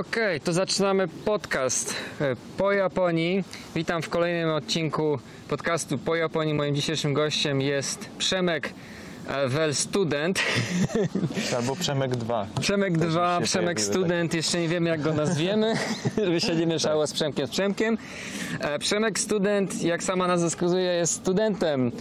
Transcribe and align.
Okej, 0.00 0.40
to 0.40 0.52
zaczynamy 0.52 1.08
podcast 1.08 1.94
e, 2.20 2.36
po 2.56 2.72
Japonii. 2.72 3.44
Witam 3.74 4.02
w 4.02 4.08
kolejnym 4.08 4.50
odcinku 4.50 5.18
podcastu 5.48 5.98
po 5.98 6.16
Japonii. 6.16 6.54
Moim 6.54 6.74
dzisiejszym 6.74 7.14
gościem 7.14 7.60
jest 7.60 8.10
Przemek 8.18 8.72
e, 9.28 9.48
Wel 9.48 9.74
Student. 9.74 10.40
Albo 11.56 11.76
Przemek 11.76 12.16
2. 12.16 12.46
Przemek 12.60 12.98
Też 12.98 13.08
2, 13.08 13.38
się 13.38 13.44
Przemek 13.44 13.80
Student, 13.80 14.34
jeszcze 14.34 14.60
nie 14.60 14.68
wiemy 14.68 14.90
jak 14.90 15.00
go 15.00 15.12
nazwiemy, 15.12 15.74
żeby 16.24 16.40
się 16.40 16.56
nie 16.56 16.66
mieszało 16.66 17.06
z 17.06 17.12
Przemkiem 17.12 17.46
z 17.46 17.50
Przemkiem. 17.50 17.98
E, 18.60 18.78
Przemek 18.78 19.18
Student, 19.18 19.82
jak 19.82 20.02
sama 20.02 20.26
nazwa 20.26 20.48
wskazuje, 20.48 20.84
jest 20.84 21.12
studentem 21.12 21.92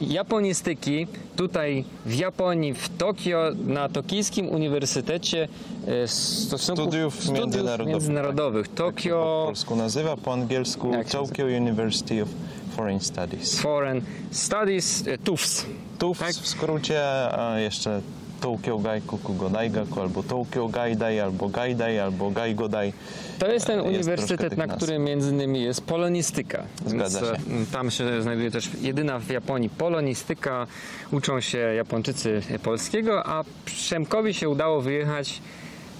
japonistyki 0.00 1.06
tutaj 1.36 1.84
w 2.06 2.14
Japonii, 2.14 2.74
w 2.74 2.88
Tokio, 2.88 3.52
na 3.66 3.88
Tokijskim 3.88 4.48
Uniwersytecie 4.48 5.48
e, 5.86 6.08
Stosunków 6.08 6.84
Studiów 6.84 7.28
Międzynarodowych, 7.28 7.92
międzynarodowych. 7.92 8.68
Po 8.68 8.76
Tokio 8.76 9.42
polsku 9.46 9.76
nazywa, 9.76 10.16
po 10.16 10.32
angielsku 10.32 10.92
Tokyo 11.12 11.46
University 11.46 12.22
of 12.22 12.28
Foreign 12.76 13.00
Studies. 13.00 13.60
Foreign 13.60 14.00
Studies, 14.30 15.04
e, 15.06 15.18
TUFS. 15.18 15.66
TUF 15.98 16.18
Tak. 16.18 16.32
w 16.34 16.48
skrócie, 16.48 17.02
a 17.38 17.58
jeszcze 17.58 18.00
Tokyo 18.40 18.78
Gaikuku 18.78 19.34
Godaigaku, 19.34 20.00
albo 20.00 20.22
Tokyo 20.22 20.68
Gaidai, 20.68 21.20
albo 21.20 21.48
Gaidai, 21.48 21.98
albo 21.98 22.30
Gaigodai. 22.30 22.92
To 23.38 23.46
jest 23.52 23.66
ten 23.66 23.76
Jest 23.78 23.88
uniwersytet, 23.88 24.56
na 24.56 24.66
którym 24.66 25.04
między 25.04 25.30
innymi 25.30 25.62
jest 25.62 25.80
polonistyka. 25.80 26.62
Zgadza 26.86 27.20
się. 27.20 27.26
e, 27.26 27.36
Tam 27.72 27.90
się 27.90 28.22
znajduje 28.22 28.50
też 28.50 28.70
jedyna 28.80 29.18
w 29.18 29.30
Japonii 29.30 29.70
polonistyka. 29.70 30.66
Uczą 31.12 31.40
się 31.40 31.58
Japończycy 31.58 32.42
polskiego, 32.62 33.26
a 33.26 33.44
Przemkowi 33.64 34.34
się 34.34 34.48
udało 34.48 34.80
wyjechać 34.80 35.40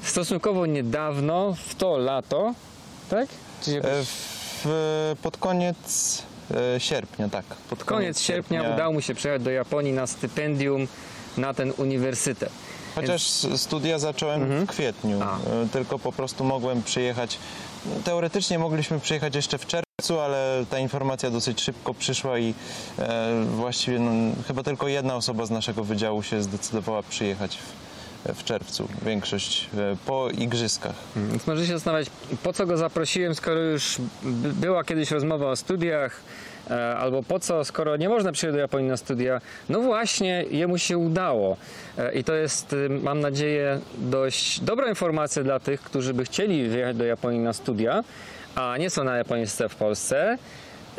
stosunkowo 0.02 0.66
niedawno, 0.66 1.54
w 1.54 1.74
to 1.74 1.96
lato, 1.98 2.54
tak? 3.10 3.28
Jakoś 3.66 3.90
E, 3.90 4.04
W, 4.64 5.16
pod 5.22 5.36
koniec 5.36 6.22
sierpnia, 6.78 7.28
tak. 7.28 7.44
Pod 7.44 7.84
koniec 7.84 8.20
sierpnia 8.20 8.74
udało 8.74 8.92
mu 8.92 9.00
się 9.00 9.14
przyjechać 9.14 9.42
do 9.42 9.50
Japonii 9.50 9.92
na 9.92 10.06
stypendium 10.06 10.88
na 11.36 11.54
ten 11.54 11.72
uniwersytet. 11.76 12.50
Chociaż 12.94 13.22
studia 13.56 13.98
zacząłem 13.98 14.66
w 14.66 14.66
kwietniu, 14.66 15.20
A. 15.22 15.36
e, 15.36 15.68
tylko 15.72 15.98
po 15.98 16.12
prostu 16.12 16.44
mogłem 16.44 16.82
przyjechać. 16.82 17.38
Teoretycznie 18.04 18.58
mogliśmy 18.58 19.00
przyjechać 19.00 19.34
jeszcze 19.34 19.58
w 19.58 19.66
czerwcu, 19.66 20.20
ale 20.20 20.64
ta 20.70 20.78
informacja 20.78 21.30
dosyć 21.30 21.60
szybko 21.62 21.94
przyszła 21.94 22.38
i 22.38 22.54
e, 22.98 23.44
właściwie 23.44 23.98
no, 23.98 24.34
chyba 24.46 24.62
tylko 24.62 24.88
jedna 24.88 25.16
osoba 25.16 25.46
z 25.46 25.50
naszego 25.50 25.84
wydziału 25.84 26.22
się 26.22 26.42
zdecydowała 26.42 27.02
przyjechać 27.02 27.58
w, 28.34 28.44
czerwcu. 28.44 28.88
Większość 29.06 29.68
e, 29.78 29.96
po 30.06 30.28
igrzyskach. 30.30 30.94
Więc 31.16 31.46
może 31.46 31.66
się 31.66 31.72
zastanawiać, 31.72 32.10
po 32.42 32.52
co 32.52 32.66
go 32.66 32.76
zaprosiłem, 32.76 33.34
skoro 33.34 33.60
już 33.60 33.96
by- 34.22 34.52
była 34.52 34.84
kiedyś 34.84 35.10
rozmowa 35.10 35.46
o 35.50 35.56
studiach, 35.56 36.20
e, 36.70 36.96
albo 36.96 37.22
po 37.22 37.40
co, 37.40 37.64
skoro 37.64 37.96
nie 37.96 38.08
można 38.08 38.32
przyjechać 38.32 38.54
do 38.56 38.60
Japonii 38.60 38.88
na 38.88 38.96
studia. 38.96 39.40
No 39.68 39.80
właśnie, 39.80 40.44
jemu 40.50 40.78
się 40.78 40.98
udało. 40.98 41.56
E, 41.98 42.12
I 42.14 42.24
to 42.24 42.34
jest, 42.34 42.72
y, 42.72 42.88
mam 43.02 43.20
nadzieję, 43.20 43.80
dość 43.98 44.60
dobra 44.60 44.88
informacja 44.88 45.42
dla 45.42 45.60
tych, 45.60 45.80
którzy 45.80 46.14
by 46.14 46.24
chcieli 46.24 46.68
wyjechać 46.68 46.96
do 46.96 47.04
Japonii 47.04 47.40
na 47.40 47.52
studia, 47.52 48.04
a 48.54 48.76
nie 48.76 48.90
są 48.90 49.04
na 49.04 49.16
japońsce 49.16 49.68
w 49.68 49.74
Polsce. 49.74 50.38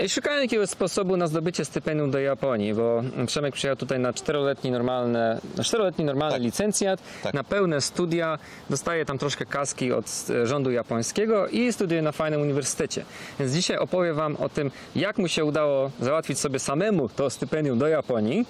I 0.06 0.10
szukają 0.10 0.42
jakiegoś 0.42 0.70
sposobu 0.70 1.18
na 1.18 1.28
zdobycie 1.28 1.66
stypendium 1.66 2.12
do 2.12 2.20
Japonii, 2.20 2.74
bo 2.74 3.04
Przemek 3.28 3.54
przyjechał 3.54 3.76
tutaj 3.76 4.00
na 4.00 4.14
czteroletni 4.14 4.72
normalny, 4.72 5.38
na 5.58 5.64
czteroletni 5.64 6.06
normalny 6.06 6.34
Tak. 6.34 6.42
licencjat, 6.44 7.00
Tak. 7.24 7.34
na 7.34 7.44
pełne 7.44 7.82
studia, 7.82 8.40
dostaje 8.70 9.06
tam 9.06 9.18
troszkę 9.18 9.46
kaski 9.46 9.92
od 9.92 10.06
e, 10.30 10.48
rządu 10.48 10.72
japońskiego 10.72 11.48
i 11.48 11.74
studiuje 11.74 12.02
na 12.02 12.12
fajnym 12.12 12.42
uniwersytecie. 12.42 13.06
Więc 13.40 13.52
dzisiaj 13.54 13.78
opowiem 13.78 14.16
Wam 14.16 14.36
o 14.36 14.50
tym, 14.50 14.72
jak 14.96 15.18
mu 15.18 15.28
się 15.28 15.46
udało 15.46 15.92
załatwić 16.00 16.40
sobie 16.40 16.60
samemu 16.60 17.10
to 17.10 17.30
stypendium 17.30 17.80
do 17.80 17.88
Japonii, 17.88 18.46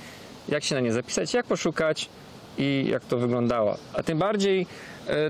jak 0.50 0.64
się 0.64 0.76
na 0.76 0.82
nie 0.82 0.94
zapisać, 0.94 1.34
jak 1.34 1.46
poszukać 1.46 2.10
i 2.58 2.86
jak 2.92 3.06
to 3.06 3.18
wyglądało. 3.18 3.78
A 3.94 4.04
tym 4.04 4.18
bardziej 4.18 4.66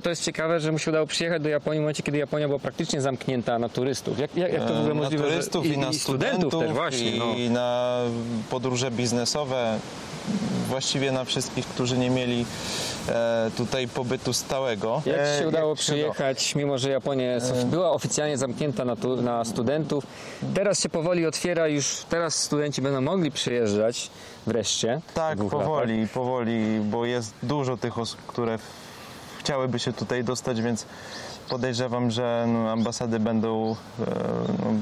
to 0.04 0.10
jest 0.10 0.24
ciekawe, 0.24 0.60
że 0.60 0.72
mu 0.72 0.80
się 0.80 0.92
udało 0.92 1.06
przyjechać 1.08 1.42
do 1.42 1.50
Japonii 1.50 1.80
w 1.80 1.82
momencie, 1.82 2.04
kiedy 2.04 2.18
Japonia 2.18 2.48
była 2.48 2.60
praktycznie 2.60 3.02
zamknięta 3.02 3.60
na 3.60 3.70
turystów. 3.70 4.20
Jak, 4.20 4.38
jak, 4.38 4.54
jak 4.54 4.62
to 4.68 4.74
w 4.74 4.78
ogóle 4.78 4.92
E, 4.92 4.94
możliwe? 4.94 5.24
na 5.24 5.30
że- 5.30 5.36
turystów 5.36 5.66
i, 5.66 5.78
na 5.78 5.94
studentów, 5.94 6.60
też 6.64 6.72
właśnie. 6.72 7.12
No. 7.18 7.26
i 7.38 7.50
na 7.50 8.00
podróże 8.50 8.92
biznesowe. 8.92 9.80
Właściwie 10.68 11.12
na 11.12 11.26
wszystkich, 11.26 11.66
którzy 11.68 11.98
nie 11.98 12.10
mieli 12.10 12.46
e, 13.10 13.52
tutaj 13.58 13.88
pobytu 13.88 14.34
stałego. 14.34 15.02
Jak 15.06 15.16
ci 15.16 15.22
E, 15.22 15.40
się 15.40 15.48
udało 15.48 15.70
jak 15.70 15.78
się 15.80 15.84
przyjechać, 15.84 16.56
mimo 16.56 16.78
że 16.78 16.90
Japonia 16.90 17.32
jest, 17.34 17.66
była 17.66 17.92
oficjalnie 17.92 18.38
zamknięta 18.38 18.86
na, 18.86 18.96
tu, 18.96 19.22
na 19.22 19.46
studentów? 19.46 20.04
Teraz 20.54 20.82
się 20.82 20.90
powoli 20.90 21.26
otwiera, 21.26 21.68
już 21.68 22.04
teraz 22.10 22.36
studenci 22.44 22.82
będą 22.82 23.02
mogli 23.02 23.32
przyjeżdżać 23.32 24.10
wreszcie. 24.48 25.02
Tak, 25.14 25.38
dwóch 25.38 25.52
latach. 25.54 25.68
powoli, 25.68 26.08
powoli, 26.08 26.80
bo 26.80 27.06
jest 27.06 27.34
dużo 27.44 27.78
tych 27.78 27.98
osób, 28.00 28.20
które 28.28 28.60
chciałyby 29.48 29.80
się 29.80 29.94
tutaj 29.94 30.24
dostać, 30.24 30.62
więc 30.62 30.86
podejrzewam, 31.50 32.12
że 32.12 32.46
no, 32.48 32.72
ambasady 32.72 33.20
będą 33.20 33.72
e, 33.72 33.76
no, 34.60 34.74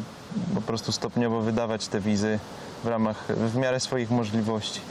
po 0.55 0.61
prostu 0.61 0.91
stopniowo 0.91 1.41
wydawać 1.41 1.87
te 1.87 1.99
wizy 1.99 2.39
w 2.83 2.87
ramach, 2.87 3.25
w 3.27 3.55
miarę 3.55 3.79
swoich 3.79 4.11
możliwości. 4.11 4.81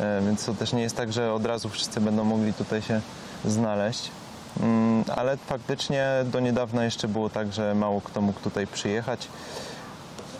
E, 0.00 0.22
więc 0.26 0.44
to 0.44 0.54
też 0.54 0.72
nie 0.72 0.82
jest 0.82 0.96
tak, 0.96 1.12
że 1.12 1.32
od 1.32 1.46
razu 1.46 1.68
wszyscy 1.68 2.00
będą 2.00 2.24
mogli 2.24 2.54
tutaj 2.54 2.82
się 2.82 3.00
znaleźć. 3.44 4.10
Mm, 4.60 5.04
Ale 5.16 5.36
faktycznie 5.36 6.06
do 6.24 6.40
niedawna 6.40 6.84
jeszcze 6.84 7.08
było 7.08 7.30
tak, 7.30 7.52
że 7.52 7.74
mało 7.74 8.00
kto 8.00 8.20
mógł 8.20 8.40
tutaj 8.40 8.66
przyjechać. 8.66 9.28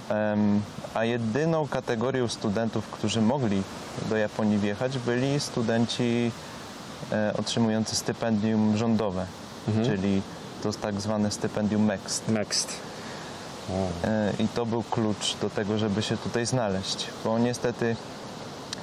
Em, 0.09 0.63
A 0.95 1.05
jedyną 1.05 1.69
kategorią 1.69 2.29
studentów, 2.29 2.87
którzy 2.87 3.23
mogli 3.23 3.63
do 4.09 4.17
Japonii 4.17 4.59
wjechać, 4.59 4.99
byli 4.99 5.41
studenci 5.41 6.31
otrzymujący 7.39 7.97
stypendium 7.97 8.77
rządowe, 8.77 9.27
czyli 9.85 10.23
to 10.63 10.69
jest 10.69 10.81
tak 10.81 11.01
zwane 11.01 11.31
stypendium 11.31 11.85
MEXT. 11.85 12.29
Next. 12.29 12.69
E, 14.05 14.33
I 14.39 14.49
to 14.49 14.67
był 14.67 14.83
klucz 14.83 15.37
do 15.37 15.51
tego, 15.51 15.79
żeby 15.79 16.03
się 16.03 16.17
tutaj 16.17 16.47
znaleźć, 16.47 17.07
bo 17.25 17.39
niestety 17.39 17.97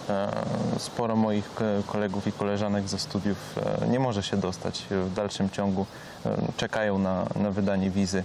e, 0.10 0.32
sporo 0.78 1.16
moich 1.16 1.54
ko- 1.54 1.64
kolegów 1.88 2.28
i 2.28 2.32
koleżanek 2.32 2.88
ze 2.88 3.00
studiów 3.00 3.38
e, 3.84 3.88
nie 3.88 4.00
może 4.00 4.24
się 4.24 4.38
dostać 4.38 4.86
w 4.90 5.14
dalszym 5.14 5.50
ciągu. 5.50 5.86
E, 6.26 6.38
Czekają 6.58 7.00
na, 7.00 7.26
na 7.36 7.52
wydanie 7.52 7.90
wizy, 7.92 8.24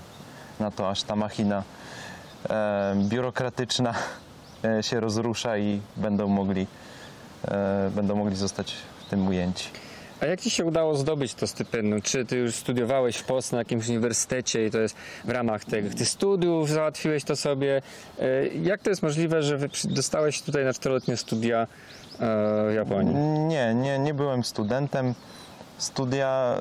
na 0.61 0.71
to 0.71 0.91
aż 0.91 1.03
ta 1.03 1.17
machina 1.17 1.63
e, 2.51 2.95
biurokratyczna 2.99 3.95
e, 4.65 4.83
się 4.83 5.01
rozrusza 5.01 5.59
i 5.59 5.81
będą 5.97 6.29
mogli, 6.29 6.67
e, 7.49 7.91
będą 7.91 8.17
mogli 8.17 8.37
zostać 8.37 8.75
tym 9.15 9.29
ujęci. 9.29 9.69
A 10.21 10.27
jak 10.27 10.41
Ci 10.41 10.51
się 10.51 10.65
udało 10.65 10.97
zdobyć 10.97 11.35
to 11.35 11.47
stypendium? 11.47 12.03
Czy 12.03 12.25
Ty 12.25 12.37
już 12.37 12.55
studiowałeś 12.55 13.17
w 13.17 13.25
Polsce 13.25 13.57
na 13.57 13.61
jakimś 13.61 13.89
uniwersytecie 13.89 14.67
i 14.67 14.71
to 14.71 14.79
jest 14.79 14.97
w 15.25 15.29
ramach 15.29 15.65
tych, 15.65 15.95
tych 15.95 16.09
studiów 16.09 16.71
załatwiłeś 16.71 17.25
to 17.25 17.37
sobie? 17.37 17.83
E, 18.19 18.47
Jak 18.47 18.83
to 18.83 18.91
jest 18.91 19.03
możliwe, 19.03 19.43
że 19.43 19.59
dostałeś 19.85 20.43
tutaj 20.43 20.65
na 20.65 20.73
czteroletnie 20.73 21.17
studia 21.17 21.63
e, 21.63 21.67
w 22.71 22.73
Japonii? 22.75 23.15
Nie, 23.49 23.75
nie, 23.75 23.99
nie 23.99 24.15
byłem 24.15 24.45
studentem. 24.45 25.15
Studia 25.79 26.57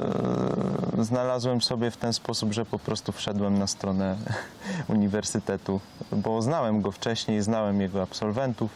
e, 1.00 1.04
znalazłem 1.04 1.62
sobie 1.62 1.92
w 1.92 1.98
ten 1.98 2.14
sposób, 2.14 2.54
że 2.54 2.66
po 2.66 2.80
prostu 2.80 3.12
wszedłem 3.12 3.60
na 3.60 3.68
stronę 3.68 4.18
uniwersytetu, 4.96 5.80
bo 6.12 6.42
znałem 6.42 6.82
go 6.82 6.92
wcześniej, 6.92 7.42
znałem 7.42 7.82
jego 7.82 8.02
absolwentów. 8.02 8.72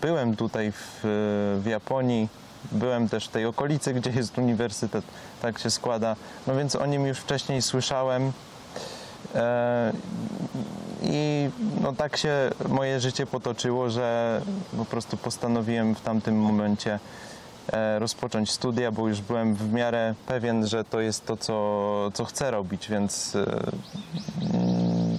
Byłem 0.00 0.36
tutaj 0.36 0.72
w, 0.72 1.00
w 1.62 1.66
Japonii, 1.66 2.28
byłem 2.72 3.08
też 3.08 3.26
w 3.26 3.30
tej 3.30 3.46
okolicy, 3.46 3.94
gdzie 3.94 4.10
jest 4.10 4.38
uniwersytet, 4.38 5.04
tak 5.42 5.58
się 5.58 5.70
składa. 5.70 6.16
No 6.46 6.56
więc 6.56 6.76
o 6.76 6.86
nim 6.86 7.06
już 7.06 7.18
wcześniej 7.18 7.62
słyszałem. 7.62 8.32
E, 9.34 9.92
I 11.02 11.50
no 11.80 11.92
tak 11.92 12.16
się 12.16 12.50
moje 12.68 13.00
życie 13.00 13.26
potoczyło, 13.26 13.90
że 13.90 14.40
po 14.76 14.84
prostu 14.84 15.16
postanowiłem 15.16 15.94
w 15.94 16.00
tamtym 16.00 16.36
momencie 16.40 16.98
e, 17.72 17.98
rozpocząć 17.98 18.50
studia, 18.50 18.92
bo 18.92 19.08
już 19.08 19.20
byłem 19.20 19.54
w 19.54 19.72
miarę 19.72 20.14
pewien, 20.26 20.66
że 20.66 20.84
to 20.84 21.00
jest 21.00 21.26
to, 21.26 21.36
co, 21.36 22.10
co 22.14 22.24
chcę 22.24 22.50
robić, 22.50 22.88
więc 22.88 23.36
e, 23.36 23.46
mm, 24.54 25.18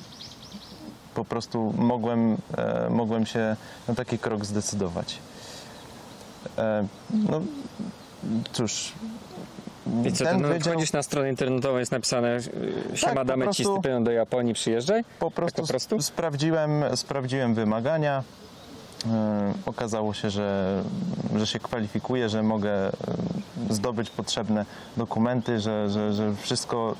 po 1.15 1.25
prostu 1.25 1.73
mogłem, 1.77 2.37
mogłem 2.89 3.25
się 3.25 3.55
na 3.87 3.95
taki 3.95 4.19
krok 4.19 4.45
zdecydować. 4.45 5.19
E, 6.57 6.87
No 7.29 7.41
cóż, 8.51 8.91
I 10.05 10.11
co, 10.11 10.23
ten 10.23 10.41
no, 10.41 10.47
wchodzisz 10.59 10.93
na 10.93 11.03
stronę 11.03 11.29
internetową, 11.29 11.77
jest 11.77 11.91
napisane 11.91 12.27
e, 12.93 12.97
siema, 12.97 13.13
po 13.15 13.25
damy 13.25 13.41
Ci 13.43 13.45
prostu- 13.45 13.73
stypendium 13.73 14.03
do 14.03 14.11
Japonii, 14.11 14.53
przyjeżdżaj? 14.53 15.03
Po 15.19 15.31
prostu, 15.31 15.61
po 15.61 15.67
prostu? 15.67 16.01
Sprawdziłem, 16.01 16.83
sprawdziłem 16.95 17.53
wymagania. 17.53 18.23
Yy, 19.05 19.11
Okazało 19.65 20.13
się, 20.13 20.29
że, 20.29 20.81
że 21.35 21.47
się 21.47 21.59
kwalifikuję, 21.59 22.29
że 22.29 22.43
mogę 22.43 22.91
zdobyć 23.69 24.09
potrzebne 24.09 24.65
dokumenty, 24.97 25.59
że, 25.59 25.89
że, 25.89 26.13
że 26.13 26.35
wszystko 26.35 26.95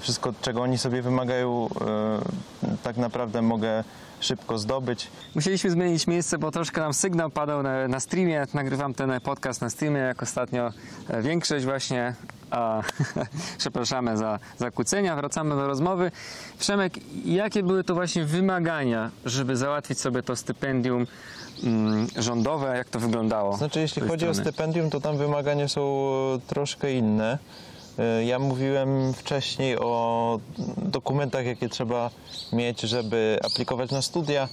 Wszystko, 0.00 0.32
czego 0.42 0.62
oni 0.62 0.78
sobie 0.78 1.02
wymagają, 1.02 1.68
e, 2.62 2.76
tak 2.82 2.96
naprawdę 2.96 3.42
mogę 3.42 3.84
szybko 4.20 4.58
zdobyć. 4.58 5.08
Musieliśmy 5.34 5.70
zmienić 5.70 6.06
miejsce, 6.06 6.38
bo 6.38 6.50
troszkę 6.50 6.80
nam 6.80 6.94
sygnał 6.94 7.30
padał 7.30 7.62
na, 7.62 7.88
na 7.88 8.00
streamie. 8.00 8.46
Nagrywam 8.54 8.94
ten 8.94 9.20
podcast 9.20 9.60
na 9.60 9.70
streamie, 9.70 10.00
jak 10.00 10.22
ostatnio 10.22 10.72
e, 11.08 11.22
większość 11.22 11.64
właśnie. 11.64 12.14
A, 12.50 12.82
przepraszamy 13.58 14.16
za 14.16 14.38
zakłócenia. 14.58 15.16
Wracamy 15.16 15.54
do 15.54 15.66
rozmowy. 15.66 16.10
Przemek, 16.58 16.92
jakie 17.24 17.62
były 17.62 17.84
to 17.84 17.94
właśnie 17.94 18.24
wymagania, 18.24 19.10
żeby 19.24 19.56
załatwić 19.56 20.00
sobie 20.00 20.22
to 20.22 20.36
stypendium 20.36 21.06
mm, 21.64 22.06
rządowe? 22.16 22.76
Jak 22.76 22.88
to 22.88 23.00
wyglądało? 23.00 23.56
Znaczy, 23.56 23.80
jeśli 23.80 24.02
chodzi 24.02 24.28
o 24.28 24.34
strony? 24.34 24.50
stypendium, 24.50 24.90
to 24.90 25.00
tam 25.00 25.18
wymagania 25.18 25.68
są 25.68 25.82
e, 26.36 26.38
troszkę 26.46 26.92
inne. 26.92 27.38
E, 27.98 28.24
Ja 28.24 28.38
mówiłem 28.38 29.12
wcześniej 29.14 29.78
o 29.78 30.38
dokumentach, 30.76 31.46
jakie 31.46 31.68
trzeba 31.68 32.10
mieć, 32.52 32.80
żeby 32.80 33.38
aplikować 33.44 33.90
na 33.90 34.02
studia, 34.02 34.48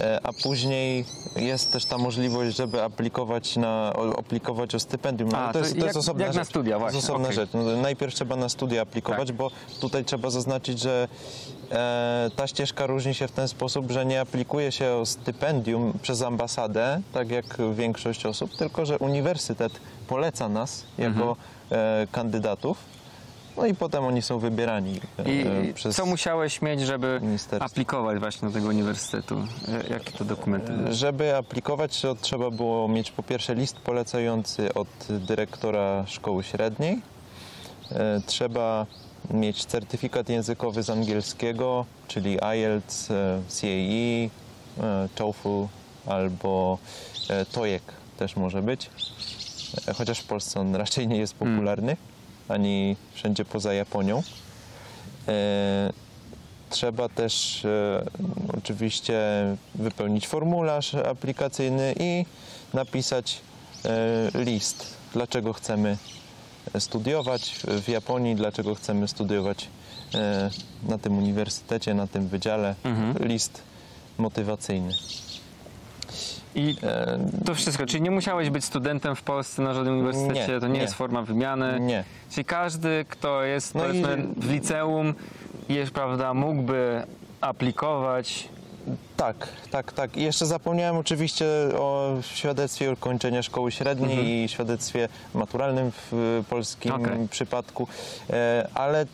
e, 0.00 0.20
a 0.22 0.32
później 0.42 1.04
jest 1.36 1.72
też 1.72 1.84
ta 1.84 1.98
możliwość, 1.98 2.56
żeby 2.56 2.82
aplikować, 2.82 3.56
na, 3.56 3.92
aplikować 4.18 4.74
o 4.74 4.80
stypendium. 4.80 5.30
No, 5.32 5.38
A, 5.38 5.46
to 5.46 5.52
to, 5.52 5.58
jest, 5.58 5.70
to 5.72 5.76
jak- 5.78 5.86
jest 5.86 5.96
osobna 5.98 6.24
jak 6.26 6.34
na 6.34 6.40
rzecz. 6.40 6.48
studia, 6.50 6.74
To 6.74 6.80
właśnie, 6.80 6.96
jest 6.96 7.08
osobna 7.10 7.24
okej. 7.28 7.36
rzecz. 7.36 7.50
No, 7.54 7.62
najpierw 7.62 8.14
trzeba 8.14 8.36
na 8.36 8.48
studia 8.48 8.82
aplikować, 8.82 9.28
Tak. 9.28 9.36
bo 9.36 9.50
tutaj 9.80 10.04
trzeba 10.04 10.30
zaznaczyć, 10.30 10.80
że 10.80 11.08
e, 11.70 12.30
ta 12.36 12.46
ścieżka 12.46 12.86
różni 12.86 13.14
się 13.14 13.28
w 13.28 13.32
ten 13.32 13.48
sposób, 13.48 13.90
że 13.90 14.06
nie 14.06 14.20
aplikuje 14.20 14.72
się 14.72 14.90
o 14.92 15.06
stypendium 15.06 15.98
przez 16.02 16.22
ambasadę, 16.22 17.00
tak 17.12 17.30
jak 17.30 17.58
większość 17.74 18.26
osób, 18.26 18.56
tylko 18.56 18.86
że 18.86 18.98
uniwersytet 18.98 19.72
poleca 20.08 20.48
nas 20.48 20.84
jako 20.98 21.32
e, 21.32 21.57
kandydatów. 22.12 22.78
No 23.56 23.66
i 23.66 23.74
potem 23.74 24.04
oni 24.04 24.22
są 24.22 24.38
wybierani 24.38 25.00
e, 25.18 25.64
I 25.64 25.74
przez 25.74 25.96
co 25.96 26.06
musiałeś 26.06 26.62
mieć, 26.62 26.80
żeby 26.80 27.20
aplikować 27.60 28.18
właśnie 28.18 28.48
do 28.48 28.54
tego 28.54 28.68
uniwersytetu? 28.68 29.36
E, 29.68 29.88
Jakie 29.92 30.12
to 30.12 30.24
dokumenty? 30.24 30.72
były? 30.72 30.92
Żeby 30.94 31.36
aplikować, 31.36 32.00
to 32.00 32.14
trzeba 32.14 32.50
było 32.50 32.88
mieć 32.88 33.10
po 33.10 33.22
pierwsze 33.22 33.54
list 33.54 33.76
polecający 33.76 34.74
od 34.74 34.88
dyrektora 35.08 36.04
szkoły 36.06 36.44
średniej. 36.44 37.02
E, 37.92 38.20
Trzeba 38.26 38.86
mieć 39.30 39.64
certyfikat 39.64 40.28
językowy 40.28 40.82
z 40.82 40.90
angielskiego, 40.90 41.84
czyli 42.08 42.38
IELTS, 42.54 43.10
e, 43.10 43.40
CAE, 43.48 44.30
e, 44.86 45.08
TOEFL 45.14 45.66
albo 46.06 46.78
e, 47.30 47.44
TOEIC 47.46 47.82
też 48.18 48.36
może 48.36 48.62
być. 48.62 48.90
Chociaż 49.96 50.18
w 50.18 50.24
Polsce 50.24 50.60
on 50.60 50.74
raczej 50.74 51.08
nie 51.08 51.16
jest 51.16 51.34
popularny, 51.34 51.96
ani 52.48 52.96
wszędzie 53.14 53.44
poza 53.44 53.72
Japonią. 53.74 54.22
E, 55.28 55.92
Trzeba 56.70 57.08
też 57.08 57.64
e, 57.64 58.04
oczywiście 58.58 59.20
wypełnić 59.74 60.28
formularz 60.28 60.94
aplikacyjny 60.94 61.94
i 62.00 62.24
napisać 62.74 63.40
e, 63.84 64.44
list, 64.44 64.94
dlaczego 65.12 65.52
chcemy 65.52 65.96
studiować 66.78 67.54
w 67.64 67.88
Japonii, 67.88 68.36
dlaczego 68.36 68.74
chcemy 68.74 69.08
studiować 69.08 69.68
e, 70.14 70.50
na 70.88 70.98
tym 70.98 71.18
uniwersytecie, 71.18 71.94
na 71.94 72.06
tym 72.06 72.28
wydziale. 72.28 72.74
Mhm. 72.84 73.28
List 73.28 73.62
motywacyjny. 74.18 74.92
I 76.54 76.76
E, 76.82 77.18
to 77.44 77.54
wszystko, 77.54 77.86
czyli 77.86 78.02
nie 78.02 78.10
musiałeś 78.10 78.50
być 78.50 78.64
studentem 78.64 79.16
w 79.16 79.22
Polsce 79.22 79.62
na 79.62 79.74
żadnym 79.74 79.94
uniwersytecie, 79.94 80.52
Nie, 80.52 80.60
to 80.60 80.66
nie, 80.66 80.74
nie. 80.74 80.80
jest 80.80 80.94
forma 80.94 81.22
wymiany. 81.22 81.80
Nie. 81.80 82.04
Czyli 82.30 82.44
każdy, 82.44 83.04
kto 83.08 83.42
jest 83.42 83.74
No 83.74 83.88
i- 83.88 84.02
w 84.36 84.50
liceum, 84.50 85.14
jest, 85.68 85.90
prawda, 85.92 86.34
mógłby 86.34 87.02
aplikować. 87.40 88.48
Tak, 89.16 89.48
tak, 89.70 89.92
tak. 89.92 90.16
I 90.16 90.22
jeszcze 90.22 90.46
zapomniałem 90.46 90.96
oczywiście 90.96 91.46
o 91.78 92.16
świadectwie 92.22 92.92
ukończenia 92.92 93.42
szkoły 93.42 93.72
średniej 93.72 94.44
i 94.44 94.48
świadectwie 94.48 95.08
maturalnym 95.34 95.92
w 95.92 96.12
y, 96.40 96.44
polskim 96.50 96.92
Okej. 96.92 97.28
przypadku. 97.30 97.88
E, 98.30 98.68
ale 98.74 99.06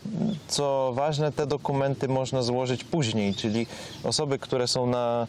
co 0.47 0.91
ważne, 0.95 1.31
te 1.31 1.47
dokumenty 1.47 2.07
można 2.07 2.41
złożyć 2.43 2.83
później, 2.83 3.33
czyli 3.33 3.67
osoby, 4.03 4.39
które 4.39 4.67
są 4.67 4.85
na, 4.87 5.27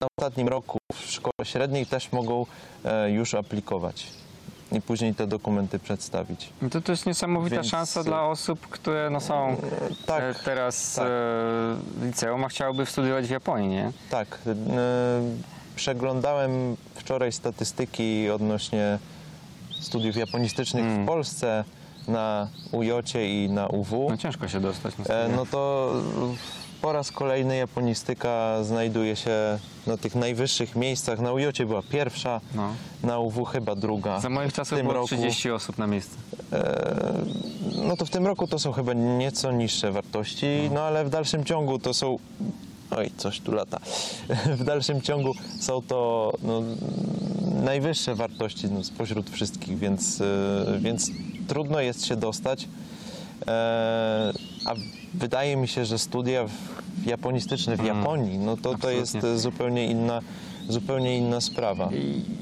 na 0.00 0.06
ostatnim 0.18 0.48
roku 0.48 0.78
w 0.92 1.10
szkole 1.10 1.32
średniej 1.44 1.86
też 1.86 2.12
mogą 2.12 2.46
e, 2.84 3.10
już 3.10 3.34
aplikować 3.34 4.06
i 4.72 4.80
później 4.80 5.14
te 5.14 5.26
dokumenty 5.26 5.78
przedstawić. 5.78 6.48
I 6.66 6.70
To, 6.70 6.80
to 6.80 6.92
jest 6.92 7.06
niesamowita 7.06 7.56
Więc- 7.56 7.68
szansa 7.68 8.04
dla 8.04 8.22
osób, 8.22 8.68
które 8.68 9.10
no, 9.10 9.20
są 9.20 9.56
Tak, 10.06 10.22
e, 10.22 10.34
teraz 10.44 10.94
tak. 10.94 11.04
e, 11.04 11.08
w 11.10 12.02
liceum, 12.06 12.44
a 12.44 12.48
chciałyby 12.48 12.86
studiować 12.86 13.26
w 13.26 13.30
Japonii, 13.30 13.68
nie? 13.68 13.92
Tak. 14.10 14.38
e, 14.46 14.52
Przeglądałem 15.76 16.76
wczoraj 16.94 17.32
statystyki 17.32 18.30
odnośnie 18.30 18.98
studiów 19.80 20.16
japonistycznych 20.16 20.84
Mm. 20.84 21.04
w 21.04 21.06
Polsce 21.06 21.64
na 22.08 22.48
UJOcie 22.72 23.44
i 23.44 23.48
na 23.50 23.66
UW. 23.66 24.06
No 24.10 24.16
ciężko 24.16 24.48
się 24.48 24.60
dostać. 24.60 24.98
Na 24.98 25.14
E. 25.14 25.28
No 25.28 25.46
to 25.46 25.92
po 26.82 26.92
raz 26.92 27.12
kolejny 27.12 27.56
japonistyka 27.56 28.64
znajduje 28.64 29.16
się 29.16 29.58
na 29.86 29.96
tych 29.96 30.14
najwyższych 30.14 30.76
miejscach. 30.76 31.20
Na 31.20 31.32
UJOcie 31.32 31.66
była 31.66 31.82
pierwsza, 31.82 32.40
No. 32.54 32.74
na 33.02 33.18
UW 33.18 33.44
chyba 33.44 33.74
druga. 33.74 34.20
Za 34.20 34.28
moich 34.28 34.52
czasów 34.52 34.80
było 34.80 34.92
roku, 34.92 35.06
30 35.06 35.50
osób 35.50 35.78
na 35.78 35.86
miejsce. 35.86 36.16
No 37.84 37.96
to 37.96 38.06
w 38.06 38.10
tym 38.10 38.26
roku 38.26 38.46
to 38.46 38.58
są 38.58 38.72
chyba 38.72 38.92
nieco 38.92 39.52
niższe 39.52 39.92
wartości, 39.92 40.46
no 40.74 40.80
ale 40.80 41.04
w 41.04 41.10
dalszym 41.10 41.44
ciągu 41.44 41.78
to 41.78 41.94
są. 41.94 42.18
Oj, 42.90 43.10
coś 43.16 43.40
tu 43.40 43.52
lata. 43.52 43.78
W 44.60 44.64
dalszym 44.64 45.00
ciągu 45.00 45.32
są 45.60 45.82
to 45.82 46.32
no, 46.42 46.62
najwyższe 47.62 48.14
wartości 48.14 48.70
no, 48.70 48.84
spośród 48.84 49.30
wszystkich, 49.30 49.78
więc, 49.78 50.20
e, 50.20 50.78
więc 50.80 51.10
trudno 51.48 51.80
jest 51.80 52.06
się 52.06 52.16
dostać. 52.16 52.68
E, 53.46 54.32
a 54.64 54.74
wydaje 55.14 55.56
mi 55.56 55.68
się, 55.68 55.84
że 55.84 55.98
studia 55.98 56.44
japonistyczne 57.06 57.76
w 57.76 57.84
Japonii, 57.84 58.38
no 58.38 58.56
to, 58.56 58.78
to 58.78 58.90
jest 58.90 59.16
zupełnie 59.36 59.86
inna, 59.86 60.20
zupełnie 60.68 61.18
inna 61.18 61.40
sprawa. 61.40 61.88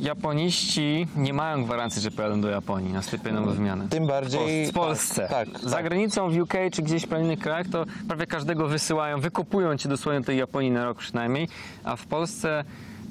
Japoniści 0.01 1.07
nie 1.17 1.33
mają 1.33 1.65
gwarancji, 1.65 2.03
że 2.03 2.11
pojadą 2.11 2.41
do 2.41 2.49
Japonii 2.49 2.93
na 2.93 3.03
stypendium 3.03 3.55
wymiany. 3.55 3.89
Tym 3.89 4.07
bardziej. 4.07 4.67
W 4.67 4.73
Polsce. 4.73 5.29
Tak, 5.31 5.51
tak, 5.51 5.63
Za 5.63 5.77
tak. 5.77 5.85
granicą 5.85 6.31
w 6.31 6.39
UK 6.39 6.55
czy 6.73 6.83
gdzieś 6.83 7.07
w 7.07 7.21
innych 7.21 7.39
krajach 7.39 7.69
to 7.69 7.85
prawie 8.09 8.27
każdego 8.27 8.69
wysyłają, 8.69 9.21
wykopują 9.21 9.77
cię 9.77 9.89
dosłownie 9.89 10.21
do 10.21 10.27
tej 10.27 10.39
Japonii 10.39 10.71
na 10.71 10.85
rok 10.85 10.99
przynajmniej, 10.99 11.49
a 11.85 11.97
w 11.97 12.07
Polsce 12.07 12.65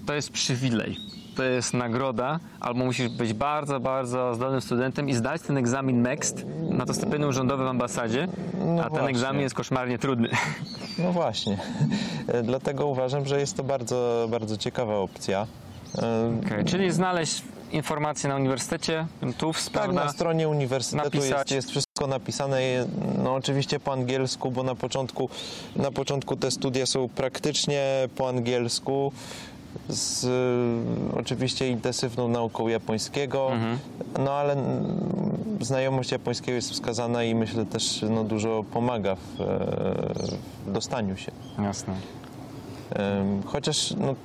to 0.05 0.13
jest 0.13 0.29
przywilej. 0.31 0.97
To 1.39 1.43
jest 1.43 1.73
nagroda, 1.73 2.39
albo 2.59 2.85
musisz 2.85 3.09
być 3.09 3.33
bardzo, 3.33 3.79
bardzo 3.79 4.35
zdolnym 4.35 4.61
studentem 4.61 5.09
i 5.09 5.13
zdać 5.13 5.41
ten 5.41 5.57
egzamin 5.57 6.01
next 6.01 6.45
na 6.69 6.85
to 6.85 6.93
stypendium 6.93 7.33
rządowe 7.33 7.63
w 7.63 7.67
ambasadzie, 7.67 8.27
No 8.65 8.81
a 8.81 8.83
ten 8.83 8.89
właśnie. 8.91 9.09
egzamin 9.09 9.41
jest 9.41 9.55
koszmarnie 9.55 9.97
trudny. 9.99 10.29
No 10.97 11.11
właśnie. 11.11 11.57
E, 12.27 12.43
Dlatego 12.43 12.85
uważam, 12.87 13.25
że 13.25 13.39
jest 13.39 13.57
to 13.57 13.63
bardzo, 13.63 14.27
bardzo 14.31 14.57
ciekawa 14.57 14.95
opcja. 14.95 15.47
E, 15.97 16.31
Okay, 16.45 16.63
czyli 16.65 16.91
znaleźć 16.91 17.43
informacje 17.71 18.29
na 18.29 18.35
uniwersytecie, 18.35 19.05
TUFS, 19.37 19.69
Tak, 19.71 19.91
na 19.93 20.09
stronie 20.09 20.49
uniwersytetu 20.49 21.17
jest, 21.17 21.51
jest 21.51 21.69
wszystko 21.69 22.07
napisane, 22.07 22.59
no 23.23 23.33
oczywiście 23.33 23.79
po 23.79 23.93
angielsku, 23.93 24.51
bo 24.51 24.63
na 24.63 24.75
początku, 24.75 25.29
na 25.75 25.91
początku 25.91 26.35
te 26.35 26.51
studia 26.51 26.85
są 26.85 27.09
praktycznie 27.09 27.83
po 28.15 28.29
angielsku, 28.29 29.11
z 29.89 30.25
e, 30.25 31.19
oczywiście 31.19 31.67
intensywną 31.69 32.27
nauką 32.27 32.67
japońskiego, 32.67 33.51
Mhm. 33.51 33.77
no 34.19 34.31
ale 34.31 34.53
mm, 34.53 34.97
znajomość 35.61 36.11
japońskiego 36.11 36.55
jest 36.55 36.71
wskazana 36.71 37.23
i 37.23 37.35
myślę 37.35 37.65
też 37.65 38.05
no, 38.09 38.23
dużo 38.23 38.63
pomaga 38.73 39.15
w, 39.15 39.37
w 40.67 40.71
dostaniu 40.71 41.17
się. 41.17 41.31
Jasne. 41.63 41.93
Chociaż 43.45 43.93
no, 43.97 44.15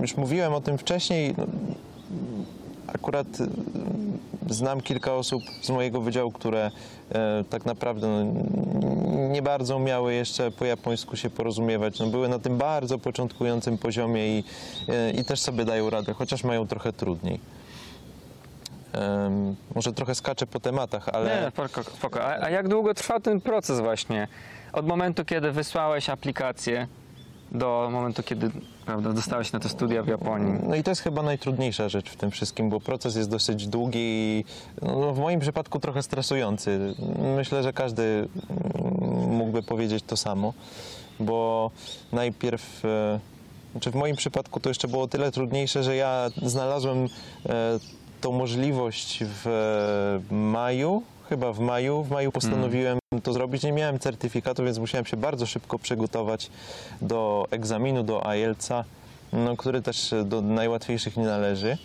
już 0.00 0.16
mówiłem 0.16 0.54
o 0.54 0.60
tym 0.60 0.78
wcześniej, 0.78 1.34
no, 1.38 1.44
akurat 2.94 3.26
y, 3.40 4.54
znam 4.54 4.80
kilka 4.80 5.14
osób 5.14 5.42
z 5.62 5.70
mojego 5.70 6.00
wydziału, 6.00 6.32
które 6.32 6.70
e, 7.12 7.44
tak 7.50 7.66
naprawdę 7.66 8.08
no, 8.08 8.24
nie 9.28 9.42
bardzo 9.42 9.76
umiały 9.76 10.14
jeszcze 10.14 10.50
po 10.50 10.64
japońsku 10.64 11.16
się 11.16 11.30
porozumiewać. 11.30 11.98
No, 11.98 12.06
były 12.06 12.28
na 12.28 12.38
tym 12.38 12.58
bardzo 12.58 12.98
początkującym 12.98 13.78
poziomie 13.78 14.38
i, 14.38 14.44
e, 14.88 15.10
i 15.10 15.24
też 15.24 15.40
sobie 15.40 15.64
dają 15.64 15.90
radę, 15.90 16.12
chociaż 16.14 16.44
mają 16.44 16.66
trochę 16.66 16.92
trudniej. 16.92 17.40
Em, 18.92 19.56
może 19.74 19.92
trochę 19.92 20.14
skaczę 20.14 20.46
po 20.46 20.60
tematach, 20.60 21.08
ale 21.08 21.40
Nie, 21.42 21.50
spoko. 21.50 21.82
spoko. 21.90 22.24
A, 22.24 22.44
a 22.44 22.50
jak 22.50 22.68
długo 22.68 22.94
trwał 22.94 23.20
ten 23.20 23.40
proces 23.40 23.80
właśnie? 23.80 24.28
Od 24.72 24.86
momentu, 24.86 25.24
kiedy 25.24 25.52
wysłałeś 25.52 26.10
aplikację 26.10 26.86
do 27.52 27.88
momentu, 27.92 28.22
kiedy 28.22 28.50
prawda, 28.86 29.12
dostałeś 29.12 29.52
na 29.52 29.60
te 29.60 29.68
studia 29.68 30.02
w 30.02 30.08
Japonii? 30.08 30.54
No 30.68 30.74
i 30.74 30.82
to 30.82 30.90
jest 30.90 31.02
chyba 31.02 31.22
najtrudniejsza 31.22 31.88
rzecz 31.88 32.10
w 32.10 32.16
tym 32.16 32.30
wszystkim, 32.30 32.70
bo 32.70 32.80
proces 32.80 33.16
jest 33.16 33.30
dosyć 33.30 33.66
długi 33.66 33.98
i 34.00 34.44
no, 34.82 35.14
w 35.14 35.18
moim 35.18 35.40
przypadku 35.40 35.80
trochę 35.80 36.02
stresujący. 36.02 36.94
Myślę, 37.36 37.62
że 37.62 37.72
każdy 37.72 38.28
mógłby 39.28 39.62
powiedzieć 39.62 40.04
to 40.06 40.16
samo, 40.16 40.54
bo 41.20 41.70
najpierw, 42.12 42.84
e, 42.84 43.20
znaczy 43.72 43.90
w 43.90 43.94
moim 43.94 44.16
przypadku 44.16 44.60
to 44.60 44.70
jeszcze 44.70 44.88
było 44.88 45.08
tyle 45.08 45.32
trudniejsze, 45.32 45.82
że 45.82 45.96
ja 45.96 46.28
znalazłem 46.42 46.98
e, 47.46 47.78
tą 48.20 48.32
możliwość 48.32 49.24
w 49.24 49.46
e, 50.30 50.34
maju, 50.34 51.02
chyba 51.28 51.52
w 51.52 51.60
maju, 51.60 52.02
w 52.02 52.10
maju 52.10 52.32
postanowiłem 52.32 52.98
to 53.22 53.32
zrobić. 53.32 53.62
Nie 53.62 53.72
miałem 53.72 53.98
certyfikatu, 53.98 54.64
więc 54.64 54.78
musiałem 54.78 55.06
się 55.06 55.16
bardzo 55.16 55.46
szybko 55.46 55.78
przygotować 55.78 56.50
do 57.02 57.46
egzaminu, 57.50 58.02
do 58.02 58.26
IELTS-a, 58.26 58.84
no, 59.32 59.56
który 59.56 59.82
też 59.82 60.14
do 60.24 60.42
najłatwiejszych 60.42 61.16
nie 61.16 61.24
należy. 61.24 61.78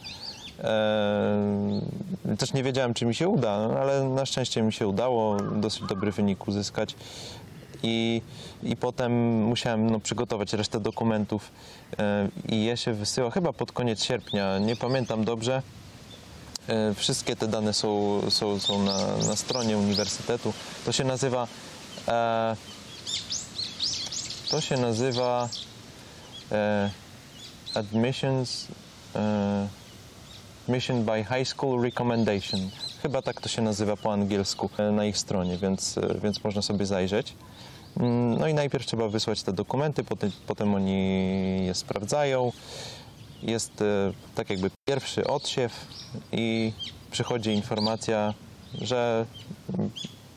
Eee, 0.63 2.37
też 2.37 2.53
nie 2.53 2.63
wiedziałem, 2.63 2.93
czy 2.93 3.05
mi 3.05 3.15
się 3.15 3.27
uda, 3.27 3.67
no, 3.67 3.79
ale 3.79 4.03
na 4.03 4.25
szczęście 4.25 4.61
mi 4.61 4.73
się 4.73 4.87
udało 4.87 5.37
dosyć 5.37 5.83
dobry 5.83 6.11
wynik 6.11 6.47
uzyskać. 6.47 6.95
I, 7.83 8.21
i 8.63 8.75
potem 8.75 9.43
musiałem 9.43 9.89
no, 9.89 9.99
przygotować 9.99 10.53
resztę 10.53 10.79
dokumentów 10.79 11.51
e, 11.99 12.27
i 12.49 12.63
je 12.65 12.77
się 12.77 12.93
wysyła 12.93 13.31
chyba 13.31 13.53
pod 13.53 13.71
koniec 13.71 14.03
sierpnia, 14.03 14.59
nie 14.59 14.75
pamiętam 14.75 15.23
dobrze. 15.23 15.61
E, 16.67 16.93
Wszystkie 16.93 17.35
te 17.35 17.47
dane 17.47 17.73
są, 17.73 18.21
są, 18.29 18.59
są 18.59 18.83
na, 18.83 19.17
na 19.27 19.35
stronie 19.35 19.77
uniwersytetu. 19.77 20.53
To 20.85 20.91
się 20.91 21.03
nazywa. 21.03 21.47
E, 22.07 22.55
to 24.49 24.61
się 24.61 24.77
nazywa 24.77 25.49
e, 26.51 26.89
Admissions 27.75 28.67
e, 29.15 29.67
Mission 30.67 31.03
by 31.03 31.23
High 31.23 31.47
School 31.47 31.81
Recommendation. 31.83 32.69
Chyba 33.01 33.21
tak 33.21 33.41
to 33.41 33.49
się 33.49 33.61
nazywa 33.61 33.97
po 33.97 34.13
angielsku 34.13 34.69
e, 34.77 34.91
na 34.91 35.05
ich 35.05 35.17
stronie, 35.17 35.57
więc, 35.57 35.97
e, 35.97 36.01
więc 36.23 36.43
można 36.43 36.61
sobie 36.61 36.85
zajrzeć. 36.85 37.33
Mm, 37.97 38.39
No 38.39 38.47
i 38.47 38.53
najpierw 38.53 38.85
trzeba 38.85 39.07
wysłać 39.09 39.43
te 39.43 39.53
dokumenty, 39.53 40.03
potem, 40.03 40.31
potem 40.47 40.75
oni 40.75 41.65
je 41.65 41.73
sprawdzają. 41.73 42.51
Jest 43.43 43.81
e, 43.81 43.85
tak 44.35 44.49
jakby 44.49 44.71
pierwszy 44.85 45.27
odsiew 45.27 45.71
i 46.31 46.73
przychodzi 47.11 47.51
informacja, 47.51 48.33
że 48.81 49.25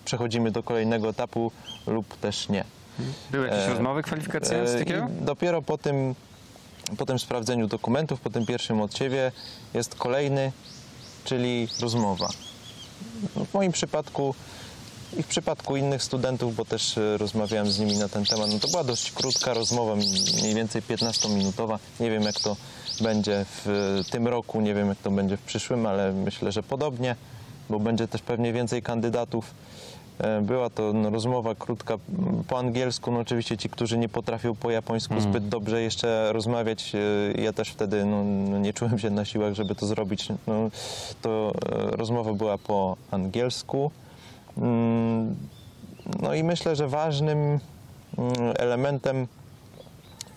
przechodzimy 0.05 0.51
do 0.51 0.63
kolejnego 0.63 1.09
etapu 1.09 1.53
lub 1.87 2.17
też 2.17 2.49
nie. 2.49 2.65
Były 3.31 3.47
jakieś 3.47 3.65
E, 3.65 3.69
rozmowy 3.69 4.03
kwalifikacyjne 4.03 4.63
E, 4.63 4.79
takiego? 4.79 5.07
Dopiero 5.21 5.63
po 5.63 5.79
tym, 5.79 6.15
po 6.99 7.07
tym 7.07 7.19
sprawdzeniu 7.19 7.67
dokumentów, 7.67 8.21
po 8.21 8.31
tym 8.31 8.47
pierwszym 8.47 8.81
odsiewie 8.81 9.33
jest 9.75 9.95
kolejny, 9.95 10.53
czyli 11.25 11.69
rozmowa. 11.81 12.29
No, 13.37 13.45
W 13.45 13.55
moim 13.55 13.73
przypadku 13.73 14.35
i 15.19 15.23
w 15.23 15.27
przypadku 15.27 15.77
innych 15.77 16.03
studentów, 16.03 16.57
bo 16.57 16.65
też 16.65 16.99
e, 16.99 17.19
rozmawiałem 17.19 17.71
z 17.73 17.79
nimi 17.79 17.97
na 17.99 18.09
ten 18.09 18.25
temat, 18.25 18.51
no 18.53 18.59
to 18.59 18.69
była 18.69 18.85
dość 18.85 19.13
krótka 19.13 19.55
rozmowa, 19.55 19.95
mniej 20.41 20.55
więcej 20.55 20.83
15-minutowa. 20.83 21.79
Nie 22.01 22.11
wiem 22.11 22.23
jak 22.23 22.41
to 22.41 22.57
będzie 23.01 23.45
w 23.49 24.03
tym 24.11 24.29
roku, 24.29 24.61
nie 24.61 24.75
wiem 24.75 24.89
jak 24.89 24.99
to 24.99 25.11
będzie 25.11 25.37
w 25.37 25.43
przyszłym, 25.43 25.87
ale 25.87 26.13
myślę, 26.13 26.53
że 26.53 26.63
podobnie, 26.63 27.17
bo 27.71 27.81
będzie 27.81 28.09
też 28.09 28.23
pewnie 28.23 28.53
więcej 28.53 28.83
kandydatów. 28.83 29.55
E, 30.19 30.41
Była 30.41 30.71
to 30.71 30.93
no, 30.93 31.11
rozmowa 31.11 31.55
krótka 31.55 31.95
po 32.49 32.59
angielsku. 32.59 33.13
No, 33.13 33.21
oczywiście 33.21 33.57
ci, 33.57 33.69
którzy 33.69 33.99
nie 33.99 34.09
potrafią 34.09 34.55
po 34.55 34.71
japońsku 34.71 35.21
zbyt 35.21 35.49
dobrze 35.49 35.83
jeszcze 35.83 36.33
rozmawiać, 36.33 36.93
e, 37.39 37.43
ja 37.43 37.53
też 37.53 37.69
wtedy 37.69 38.05
no, 38.05 38.25
no, 38.25 38.59
nie 38.59 38.73
czułem 38.73 38.99
się 38.99 39.11
na 39.11 39.25
siłach, 39.25 39.55
żeby 39.55 39.75
to 39.75 39.87
zrobić. 39.87 40.29
No, 40.47 40.71
to 41.23 41.53
e, 41.73 41.97
rozmowa 41.97 42.33
była 42.33 42.59
po 42.59 42.97
angielsku. 43.11 43.91
Mm, 44.59 45.37
No 46.23 46.35
i 46.35 46.45
myślę, 46.45 46.77
że 46.77 46.89
ważnym 46.89 47.39
mm, 47.39 47.61
elementem 48.59 49.27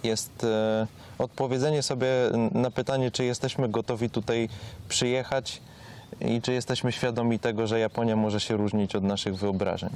jest 0.04 0.44
e, 0.44 0.88
odpowiedzenie 1.18 1.84
sobie 1.84 2.08
na 2.52 2.72
pytanie, 2.72 3.12
czy 3.12 3.26
jesteśmy 3.26 3.70
gotowi 3.70 4.10
tutaj 4.10 4.50
przyjechać 4.90 5.62
i 6.22 6.42
czy 6.42 6.54
jesteśmy 6.54 6.92
świadomi 6.92 7.40
tego, 7.40 7.68
że 7.68 7.80
Japonia 7.80 8.16
może 8.16 8.40
się 8.40 8.58
różnić 8.58 8.96
od 8.96 9.04
naszych 9.04 9.36
wyobrażeń. 9.36 9.90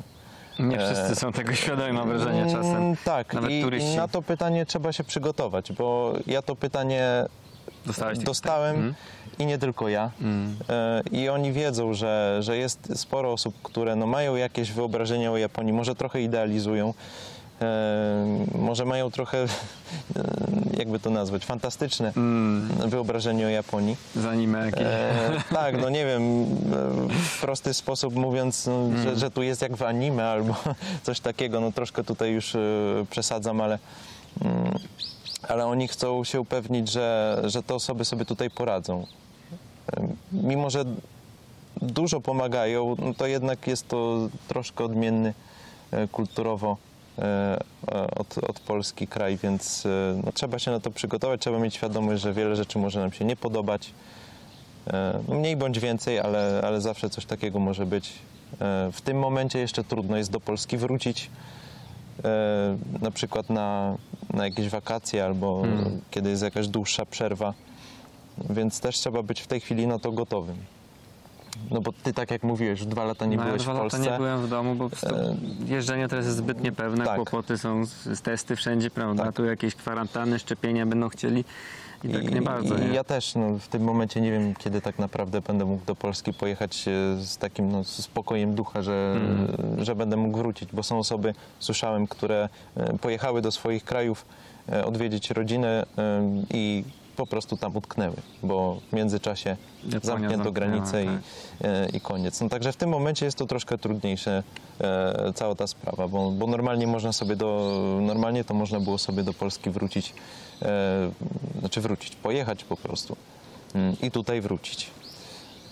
Nie 0.60 0.78
wszyscy 0.80 1.16
są 1.16 1.32
tego 1.32 1.54
świadomi, 1.54 1.94
mam 1.94 2.10
wrażenie 2.10 2.46
czasem. 2.46 2.76
Mm, 2.76 2.96
Tak, 3.06 3.34
Nawet 3.34 3.52
i, 3.52 3.62
turyści. 3.62 3.98
na 3.98 4.08
to 4.08 4.22
pytanie 4.22 4.66
trzeba 4.66 4.92
się 4.94 5.04
przygotować, 5.04 5.72
bo 5.72 6.14
ja 6.28 6.42
to 6.42 6.56
pytanie 6.56 7.26
Dostałeś 7.86 8.20
dostałem 8.20 8.76
Mhm. 8.76 8.94
i 9.40 9.46
nie 9.46 9.58
tylko 9.58 9.90
ja. 9.90 10.12
Mm. 10.22 10.56
E, 10.70 11.02
I 11.12 11.30
oni 11.30 11.52
wiedzą, 11.52 11.94
że, 11.94 12.38
że 12.40 12.58
jest 12.58 13.00
sporo 13.00 13.32
osób, 13.34 13.56
które 13.64 13.96
no, 13.96 14.08
mają 14.08 14.36
jakieś 14.36 14.72
wyobrażenia 14.72 15.32
o 15.32 15.38
Japonii, 15.38 15.74
może 15.74 15.96
trochę 15.96 16.22
idealizują, 16.22 16.90
e, 16.90 16.94
może 18.56 18.86
mają 18.86 19.12
trochę, 19.12 19.38
e, 19.44 19.48
jakby 20.78 21.00
to 21.00 21.10
nazwać, 21.10 21.46
fantastyczne 21.46 22.12
Mm, 22.18 22.90
wyobrażenie 22.90 23.46
o 23.46 23.50
Japonii. 23.50 23.98
z 24.16 24.26
anime 24.26 24.66
jakieś. 24.66 24.84
E, 24.84 25.44
tak, 25.54 25.82
no 25.82 25.90
nie 25.90 26.06
wiem, 26.06 26.22
e, 26.22 26.46
w 27.24 27.42
prosty 27.42 27.74
sposób 27.74 28.16
mówiąc, 28.16 28.68
no, 28.68 28.74
Mm. 28.76 29.04
że, 29.04 29.16
że 29.16 29.32
tu 29.32 29.44
jest 29.44 29.62
jak 29.62 29.76
w 29.76 29.84
anime 29.84 30.26
albo 30.30 30.56
coś 31.04 31.20
takiego, 31.20 31.60
no 31.62 31.72
troszkę 31.72 32.04
tutaj 32.04 32.32
już 32.32 32.56
e, 32.56 32.60
przesadzam, 33.10 33.62
ale, 33.62 33.80
mm, 34.42 34.80
ale 35.48 35.66
oni 35.66 35.88
chcą 35.88 36.24
się 36.24 36.42
upewnić, 36.42 36.92
że, 36.92 37.42
że 37.46 37.64
te 37.64 37.76
osoby 37.76 38.06
sobie 38.06 38.26
tutaj 38.26 38.50
poradzą. 38.50 39.06
E, 39.98 40.08
Mimo, 40.32 40.70
że 40.70 40.84
dużo 41.82 42.22
pomagają, 42.22 42.96
no 43.00 43.14
to 43.14 43.28
jednak 43.28 43.68
jest 43.68 43.88
to 43.88 44.30
troszkę 44.48 44.84
odmienny 44.84 45.34
e, 45.92 46.08
kulturowo 46.08 46.72
e, 46.72 46.74
e, 46.74 46.93
od, 48.15 48.38
od 48.38 48.60
Polski 48.60 49.08
kraj, 49.08 49.38
więc 49.38 49.86
e, 49.86 50.22
no, 50.25 50.32
trzeba 50.32 50.60
się 50.60 50.72
na 50.72 50.79
to 50.79 50.91
przygotować, 50.91 51.41
trzeba 51.41 51.60
mieć 51.60 51.75
świadomość, 51.75 52.22
że 52.22 52.34
wiele 52.34 52.55
rzeczy 52.55 52.79
może 52.79 53.00
nam 53.00 53.12
się 53.12 53.25
nie 53.25 53.36
podobać. 53.36 53.91
E, 54.88 55.20
no, 55.27 55.36
Mniej 55.36 55.58
bądź 55.58 55.79
więcej, 55.79 56.20
ale, 56.20 56.62
ale 56.63 56.82
zawsze 56.82 57.10
coś 57.10 57.25
takiego 57.25 57.60
może 57.60 57.86
być. 57.86 58.13
E, 58.62 58.89
W 58.91 59.01
tym 59.01 59.20
momencie 59.20 59.60
jeszcze 59.60 59.84
trudno 59.84 60.17
jest 60.17 60.32
do 60.32 60.39
Polski 60.39 60.77
wrócić, 60.77 61.29
e, 62.24 62.77
na 63.01 63.12
przykład 63.12 63.50
na, 63.50 63.98
na 64.34 64.46
jakieś 64.46 64.70
wakacje 64.70 65.25
albo 65.25 65.62
Hmm. 65.62 66.01
kiedy 66.12 66.29
jest 66.29 66.43
jakaś 66.43 66.67
dłuższa 66.67 67.05
przerwa, 67.05 67.53
więc 68.50 68.79
też 68.79 68.96
trzeba 68.98 69.24
być 69.24 69.41
w 69.41 69.48
tej 69.48 69.60
chwili 69.60 69.88
na 69.88 70.00
to 70.00 70.12
gotowym. 70.12 70.58
No 71.72 71.82
bo 71.82 71.94
ty 72.04 72.14
tak 72.14 72.32
jak 72.32 72.44
mówiłeś, 72.44 72.80
już 72.80 72.88
dwa 72.90 73.04
lata 73.04 73.26
nie 73.26 73.38
no, 73.38 73.44
byłeś 73.44 73.64
dwa 73.64 73.74
w 73.74 73.78
Polsce. 73.78 73.98
lata 74.00 74.12
nie 74.12 74.18
byłem 74.18 74.42
w 74.42 74.50
domu, 74.50 74.76
bo 74.76 74.86
E, 74.86 75.36
jeżdżenie 75.68 76.08
teraz 76.08 76.26
jest 76.26 76.38
zbyt 76.38 76.64
niepewne, 76.64 77.06
tak. 77.06 77.16
kłopoty 77.16 77.58
są, 77.58 77.86
z, 77.86 78.22
testy 78.22 78.56
wszędzie, 78.56 78.90
prawda? 78.92 79.24
Tak. 79.26 79.36
Tu 79.36 79.46
jakieś 79.46 79.76
kwarantanny, 79.76 80.40
szczepienia 80.40 80.86
będą 80.86 81.10
chcieli 81.10 81.46
i 82.04 82.10
tak 82.10 82.32
nie 82.32 82.42
bardzo. 82.42 82.78
I 82.78 82.82
nie? 82.82 82.88
ja 82.88 83.04
też 83.04 83.36
no, 83.36 83.60
w 83.60 83.68
tym 83.68 83.84
momencie 83.84 84.22
nie 84.22 84.32
wiem, 84.32 84.56
kiedy 84.56 84.82
tak 84.82 85.00
naprawdę 85.00 85.42
będę 85.42 85.66
mógł 85.66 85.86
do 85.86 85.96
Polski 85.96 86.34
pojechać 86.34 86.88
e, 86.88 86.92
z 87.22 87.38
takim 87.38 87.72
no, 87.72 87.84
spokojem 87.84 88.56
ducha, 88.56 88.82
że, 88.82 89.14
Mhm. 89.16 89.86
że 89.86 89.96
będę 89.96 90.18
mógł 90.18 90.38
wrócić, 90.38 90.70
bo 90.74 90.84
są 90.84 91.00
osoby, 91.00 91.34
słyszałem, 91.60 92.08
które 92.08 92.50
e, 92.78 92.98
pojechały 92.98 93.42
do 93.42 93.52
swoich 93.52 93.84
krajów 93.84 94.26
odwiedzić 94.86 95.30
rodzinę 95.32 95.86
i 96.54 96.84
po 97.15 97.27
prostu 97.27 97.58
tam 97.58 97.77
utknęły, 97.77 98.15
bo 98.43 98.79
w 98.91 98.96
międzyczasie 98.96 99.58
Japonia 99.84 100.00
zamknięto 100.01 100.51
granicę 100.51 101.03
i, 101.03 101.05
tak. 101.05 101.15
e, 101.62 101.89
i 101.89 102.01
koniec. 102.01 102.41
No, 102.41 102.50
także 102.50 102.72
w 102.72 102.75
tym 102.75 102.89
momencie 102.89 103.25
jest 103.25 103.38
to 103.38 103.46
troszkę 103.46 103.77
trudniejsze 103.77 104.43
e, 104.82 105.34
cała 105.36 105.55
ta 105.55 105.67
sprawa, 105.67 106.08
bo, 106.08 106.32
bo 106.32 106.48
normalnie 106.48 106.88
można 106.88 107.13
sobie 107.13 107.36
do, 107.36 107.79
normalnie 108.01 108.43
to 108.43 108.53
można 108.53 108.79
było 108.79 108.98
sobie 108.98 109.24
do 109.24 109.34
Polski 109.34 109.70
wrócić, 109.70 110.13
e, 110.62 111.12
znaczy 111.60 111.82
wrócić, 111.82 112.15
pojechać 112.15 112.63
po 112.63 112.77
prostu 112.77 113.15
mm, 113.75 113.96
i 114.01 114.12
tutaj 114.12 114.41
wrócić. 114.41 114.91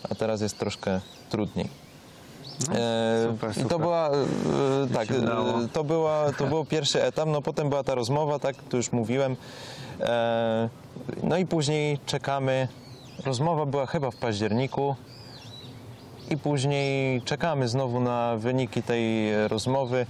A 0.09 0.15
teraz 0.15 0.41
jest 0.41 0.59
troszkę 0.59 1.01
trudniej. 1.29 1.90
No, 2.69 2.75
E, 2.79 3.27
super, 3.31 3.51
I 3.51 3.53
super. 3.53 3.69
to 3.69 3.79
była, 3.79 4.09
e, 4.09 4.87
tak, 4.93 5.11
e, 5.11 5.15
to, 5.73 5.83
była, 5.83 6.31
to 6.37 6.47
był 6.47 6.65
pierwszy 6.65 7.03
etap, 7.03 7.29
no 7.29 7.41
potem 7.41 7.69
była 7.69 7.83
ta 7.83 7.95
rozmowa, 7.95 8.39
tak, 8.39 8.55
to 8.69 8.77
już 8.77 8.91
mówiłem. 8.91 9.35
E, 9.99 10.69
no 11.23 11.37
i 11.37 11.45
później 11.45 11.99
czekamy, 12.05 12.67
rozmowa 13.25 13.65
była 13.65 13.85
chyba 13.85 14.11
w 14.11 14.15
październiku 14.15 14.95
i 16.29 16.37
później 16.37 17.21
czekamy 17.21 17.67
znowu 17.67 17.99
na 17.99 18.35
wyniki 18.37 18.83
tej 18.83 19.31
rozmowy. 19.47 20.05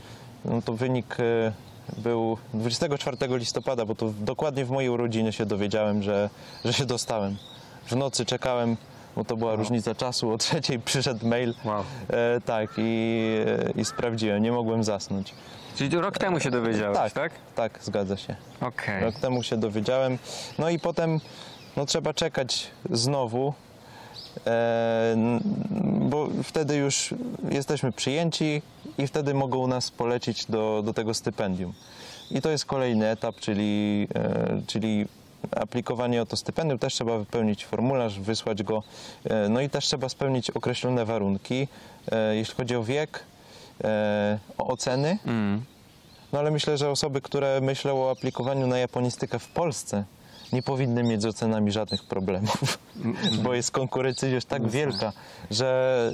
No 0.46 0.62
to 0.62 0.74
wynik 0.74 1.18
e, 1.20 1.52
był 1.98 2.38
24 2.54 3.18
listopada, 3.38 3.86
bo 3.86 3.96
to 3.96 4.14
dokładnie 4.20 4.66
w 4.66 4.72
mojej 4.72 4.90
urodziny 4.90 5.34
się 5.34 5.46
dowiedziałem, 5.46 6.04
że, 6.04 6.30
że 6.66 6.74
się 6.74 6.86
dostałem. 6.86 7.38
W 7.86 7.96
nocy 7.96 8.26
czekałem 8.26 8.78
bo 9.16 9.24
to 9.26 9.38
była 9.38 9.56
różnica 9.56 9.96
czasu. 9.96 10.32
O 10.32 10.38
trzeciej 10.38 10.80
przyszedł 10.90 11.28
mail. 11.28 11.54
Wow. 11.66 11.84
E, 12.10 12.42
tak, 12.42 12.70
i, 12.78 13.30
i 13.76 13.86
sprawdziłem, 13.86 14.44
nie 14.44 14.52
mogłem 14.52 14.84
zasnąć. 14.84 15.34
Czyli 15.76 15.98
rok 15.98 16.18
temu 16.18 16.40
się 16.40 16.52
dowiedziałeś, 16.52 16.98
Tak, 16.98 17.14
tak? 17.14 17.32
tak, 17.56 17.80
zgadza 17.84 18.18
się. 18.18 18.36
Okej. 18.62 19.04
Rok 19.04 19.16
temu 19.16 19.44
się 19.44 19.58
dowiedziałem. 19.58 20.18
No 20.60 20.70
i 20.70 20.80
potem 20.80 21.20
no, 21.78 21.86
trzeba 21.86 22.14
czekać 22.14 22.68
znowu, 22.90 23.54
e, 24.48 25.16
bo 26.10 26.28
wtedy 26.44 26.76
już 26.76 27.14
jesteśmy 27.52 27.92
przyjęci 27.92 28.62
i 28.98 29.08
wtedy 29.08 29.34
mogą 29.34 29.68
nas 29.68 29.92
polecić 29.92 30.46
do, 30.46 30.82
do 30.86 30.94
tego 30.94 31.14
stypendium. 31.14 31.74
I 32.32 32.42
to 32.42 32.50
jest 32.50 32.66
kolejny 32.66 33.08
etap, 33.10 33.36
czyli, 33.36 34.08
e, 34.16 34.62
czyli 34.68 35.06
aplikowanie 35.56 36.22
o 36.22 36.26
to 36.26 36.36
stypendium. 36.38 36.80
Też 36.80 36.94
trzeba 36.94 37.18
wypełnić 37.18 37.66
formularz, 37.66 38.20
wysłać 38.20 38.64
go. 38.64 38.84
E, 39.24 39.50
no 39.50 39.62
i 39.62 39.70
też 39.70 39.86
trzeba 39.86 40.10
spełnić 40.10 40.50
określone 40.50 41.06
warunki, 41.06 41.68
e, 42.12 42.36
jeśli 42.36 42.56
chodzi 42.56 42.76
o 42.76 42.84
wiek, 42.84 43.24
e, 43.84 44.40
o 44.58 44.68
oceny. 44.68 45.18
Mm. 45.26 45.62
No 46.34 46.40
ale 46.40 46.52
myślę, 46.52 46.78
że 46.78 46.90
osoby, 46.90 47.22
które 47.22 47.62
myślą 47.62 48.04
o 48.04 48.12
aplikowaniu 48.12 48.68
na 48.68 48.78
japonistykę 48.78 49.40
w 49.40 49.48
Polsce, 49.48 50.04
nie 50.54 50.64
powinny 50.64 51.04
mieć 51.04 51.22
z 51.22 51.26
ocenami 51.26 51.72
żadnych 51.72 52.04
problemów, 52.04 52.80
bo 53.44 53.54
jest 53.54 53.72
konkurencja 53.72 54.30
już 54.30 54.46
tak 54.46 54.70
wielka, 54.70 55.14
że, 55.52 56.12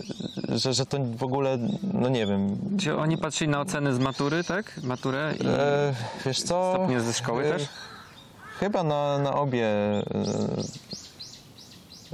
że, 0.49 0.73
że 0.73 0.85
to 0.85 0.97
w 1.17 1.23
ogóle, 1.23 1.57
no 1.93 2.09
nie 2.09 2.25
wiem. 2.25 2.57
Czy 2.79 2.97
oni 2.97 3.17
patrzyli 3.17 3.51
na 3.51 3.61
oceny 3.61 3.93
z 3.93 3.99
matury, 3.99 4.43
tak? 4.43 4.79
Maturę 4.83 5.33
i 5.39 5.47
E, 5.47 5.93
wiesz 6.25 6.41
co? 6.41 6.73
stopnie 6.75 7.01
ze 7.01 7.13
szkoły 7.13 7.43
też? 7.43 7.67
Chyba 8.59 8.83
na, 8.83 9.17
na 9.19 9.33
obie. 9.33 9.65
e, 9.67 10.03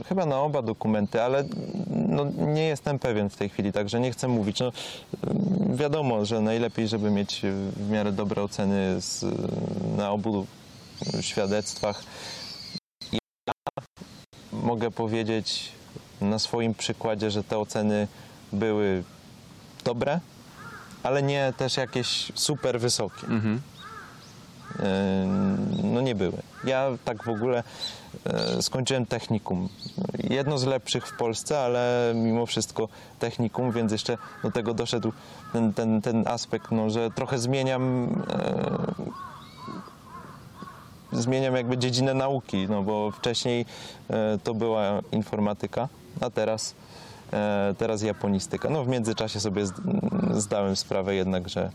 Chyba 0.07 0.25
na 0.25 0.39
oba 0.41 0.61
dokumenty, 0.61 1.21
ale 1.21 1.43
no, 1.89 2.25
nie 2.37 2.63
jestem 2.67 2.99
pewien 2.99 3.29
w 3.29 3.35
tej 3.35 3.49
chwili, 3.49 3.71
także 3.71 3.99
nie 3.99 4.11
chcę 4.11 4.27
mówić. 4.27 4.59
No, 4.59 4.71
wiadomo, 5.75 6.25
że 6.25 6.41
najlepiej, 6.41 6.87
żeby 6.87 7.11
mieć 7.11 7.41
w 7.75 7.89
miarę 7.89 8.11
dobre 8.11 8.43
oceny 8.43 9.01
z, 9.01 9.25
na 9.97 10.11
obu 10.11 10.45
świadectwach. 11.21 12.03
Ja 13.11 13.19
mogę 14.53 14.91
powiedzieć 14.91 15.71
na 16.21 16.39
swoim 16.39 16.73
przykładzie, 16.73 17.31
że 17.31 17.43
te 17.43 17.57
oceny 17.59 18.07
były 18.53 19.03
dobre, 19.83 20.19
ale 21.03 21.23
nie 21.23 21.53
też 21.57 21.77
jakieś 21.77 22.31
super 22.35 22.79
wysokie. 22.79 23.27
Mhm. 23.27 23.61
E, 24.79 25.27
no 25.83 26.01
nie 26.01 26.15
były. 26.15 26.37
Ja 26.63 26.87
tak 27.05 27.23
w 27.23 27.29
ogóle 27.29 27.63
e, 28.25 28.61
skończyłem 28.61 29.05
technikum. 29.05 29.69
Jedno 30.29 30.57
z 30.57 30.63
lepszych 30.63 31.07
w 31.07 31.17
Polsce, 31.17 31.59
ale 31.59 32.13
mimo 32.15 32.45
wszystko 32.45 32.87
technikum, 33.19 33.71
więc 33.71 33.91
jeszcze 33.91 34.17
do 34.43 34.51
tego 34.51 34.73
doszedł 34.73 35.11
ten, 35.53 35.73
ten, 35.73 36.01
ten 36.01 36.27
aspekt, 36.27 36.71
no, 36.71 36.89
że 36.89 37.11
trochę 37.11 37.39
zmieniam 37.39 38.07
e, 38.29 39.13
zmieniam 41.11 41.55
jakby 41.55 41.77
dziedzinę 41.77 42.13
nauki, 42.13 42.67
no 42.69 42.83
bo 42.83 43.11
wcześniej 43.11 43.65
to 44.43 44.53
była 44.53 44.99
informatyka, 45.11 45.87
a 46.21 46.29
teraz 46.29 46.75
teraz 47.77 48.01
japonistyka. 48.01 48.69
No 48.69 48.83
w 48.83 48.87
międzyczasie 48.87 49.39
sobie 49.39 49.63
zd- 49.65 49.81
zdałem 50.39 50.75
sprawę 50.75 51.15
jednak, 51.15 51.49
że 51.49 51.69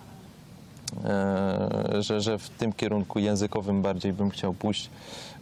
że, 1.99 2.21
że 2.21 2.39
w 2.39 2.51
tym 2.51 2.73
kierunku 2.73 3.19
językowym 3.19 3.83
bardziej 3.83 4.13
bym 4.13 4.31
chciał 4.31 4.55
pójść, 4.55 4.91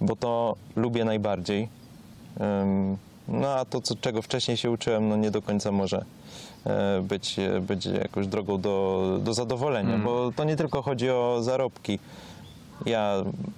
bo 0.01 0.17
to 0.17 0.57
lubię 0.77 1.05
najbardziej. 1.05 1.69
No 3.29 3.49
a 3.49 3.65
to, 3.65 3.81
co, 3.81 3.97
czego 3.97 4.23
wcześniej 4.23 4.57
się 4.57 4.71
uczyłem, 4.71 5.09
no 5.09 5.17
nie 5.17 5.31
do 5.31 5.43
końca 5.43 5.73
może 5.73 6.05
e, 6.67 7.03
być, 7.03 7.37
być 7.61 7.87
jakąś 7.87 8.27
drogą 8.27 8.61
do, 8.61 9.19
do 9.23 9.35
zadowolenia, 9.35 9.99
bo 9.99 10.33
to 10.37 10.45
nie 10.45 10.57
tylko 10.57 10.83
chodzi 10.83 11.11
o 11.11 11.39
zarobki. 11.43 11.99
Ja 12.87 13.15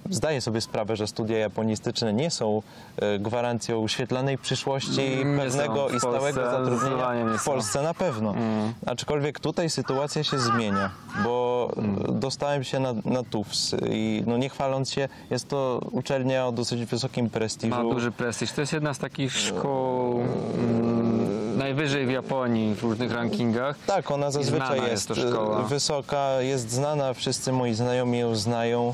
zdaję 0.09 0.41
sobie 0.41 0.61
sprawę, 0.61 0.95
że 0.95 1.07
studia 1.07 1.37
japonistyczne 1.37 2.13
nie 2.13 2.31
są 2.31 2.61
e, 2.97 3.19
gwarancją 3.19 3.87
świetlanej 3.87 4.37
przyszłości 4.37 5.01
Mm, 5.01 5.35
Nie 5.35 5.43
pewnego 5.43 5.89
i 5.89 5.99
stałego 5.99 6.41
Polsce 6.41 6.51
zatrudnienia. 6.51 7.37
W. 7.37 7.45
Polsce 7.45 7.81
na 7.83 7.93
pewno. 7.93 8.31
Mm. 8.31 8.73
Aczkolwiek 8.85 9.39
tutaj 9.39 9.69
sytuacja 9.69 10.23
się 10.23 10.39
zmienia, 10.39 10.91
bo 11.23 11.38
Mm. 11.77 12.19
dostałem 12.19 12.63
się 12.63 12.79
na, 12.79 12.93
na 13.05 13.23
TUFS 13.23 13.75
i 13.89 14.23
no 14.27 14.37
nie 14.37 14.49
chwaląc 14.49 14.91
się, 14.91 15.09
jest 15.29 15.47
to 15.47 15.81
uczelnia 15.91 16.47
o 16.47 16.51
dosyć 16.51 16.85
wysokim 16.85 17.29
prestiżu. 17.29 17.75
Ma 17.75 17.83
duży 17.83 18.11
prestiż. 18.11 18.51
To 18.51 18.61
jest 18.61 18.73
jedna 18.73 18.93
z 18.93 18.99
takich 18.99 19.37
szkół 19.37 20.21
mm, 20.21 21.57
najwyżej 21.57 22.05
w 22.05 22.11
Japonii 22.11 22.75
w 22.75 22.83
różnych 22.83 23.11
rankingach. 23.11 23.75
Tak, 23.85 24.11
ona 24.11 24.31
zazwyczaj 24.31 24.81
jest, 24.81 25.09
jest 25.09 25.21
e, 25.21 25.67
wysoka, 25.69 26.41
jest 26.41 26.71
znana, 26.71 27.13
wszyscy 27.13 27.51
moi 27.51 27.73
znajomi 27.73 28.19
ją 28.19 28.35
znają 28.35 28.93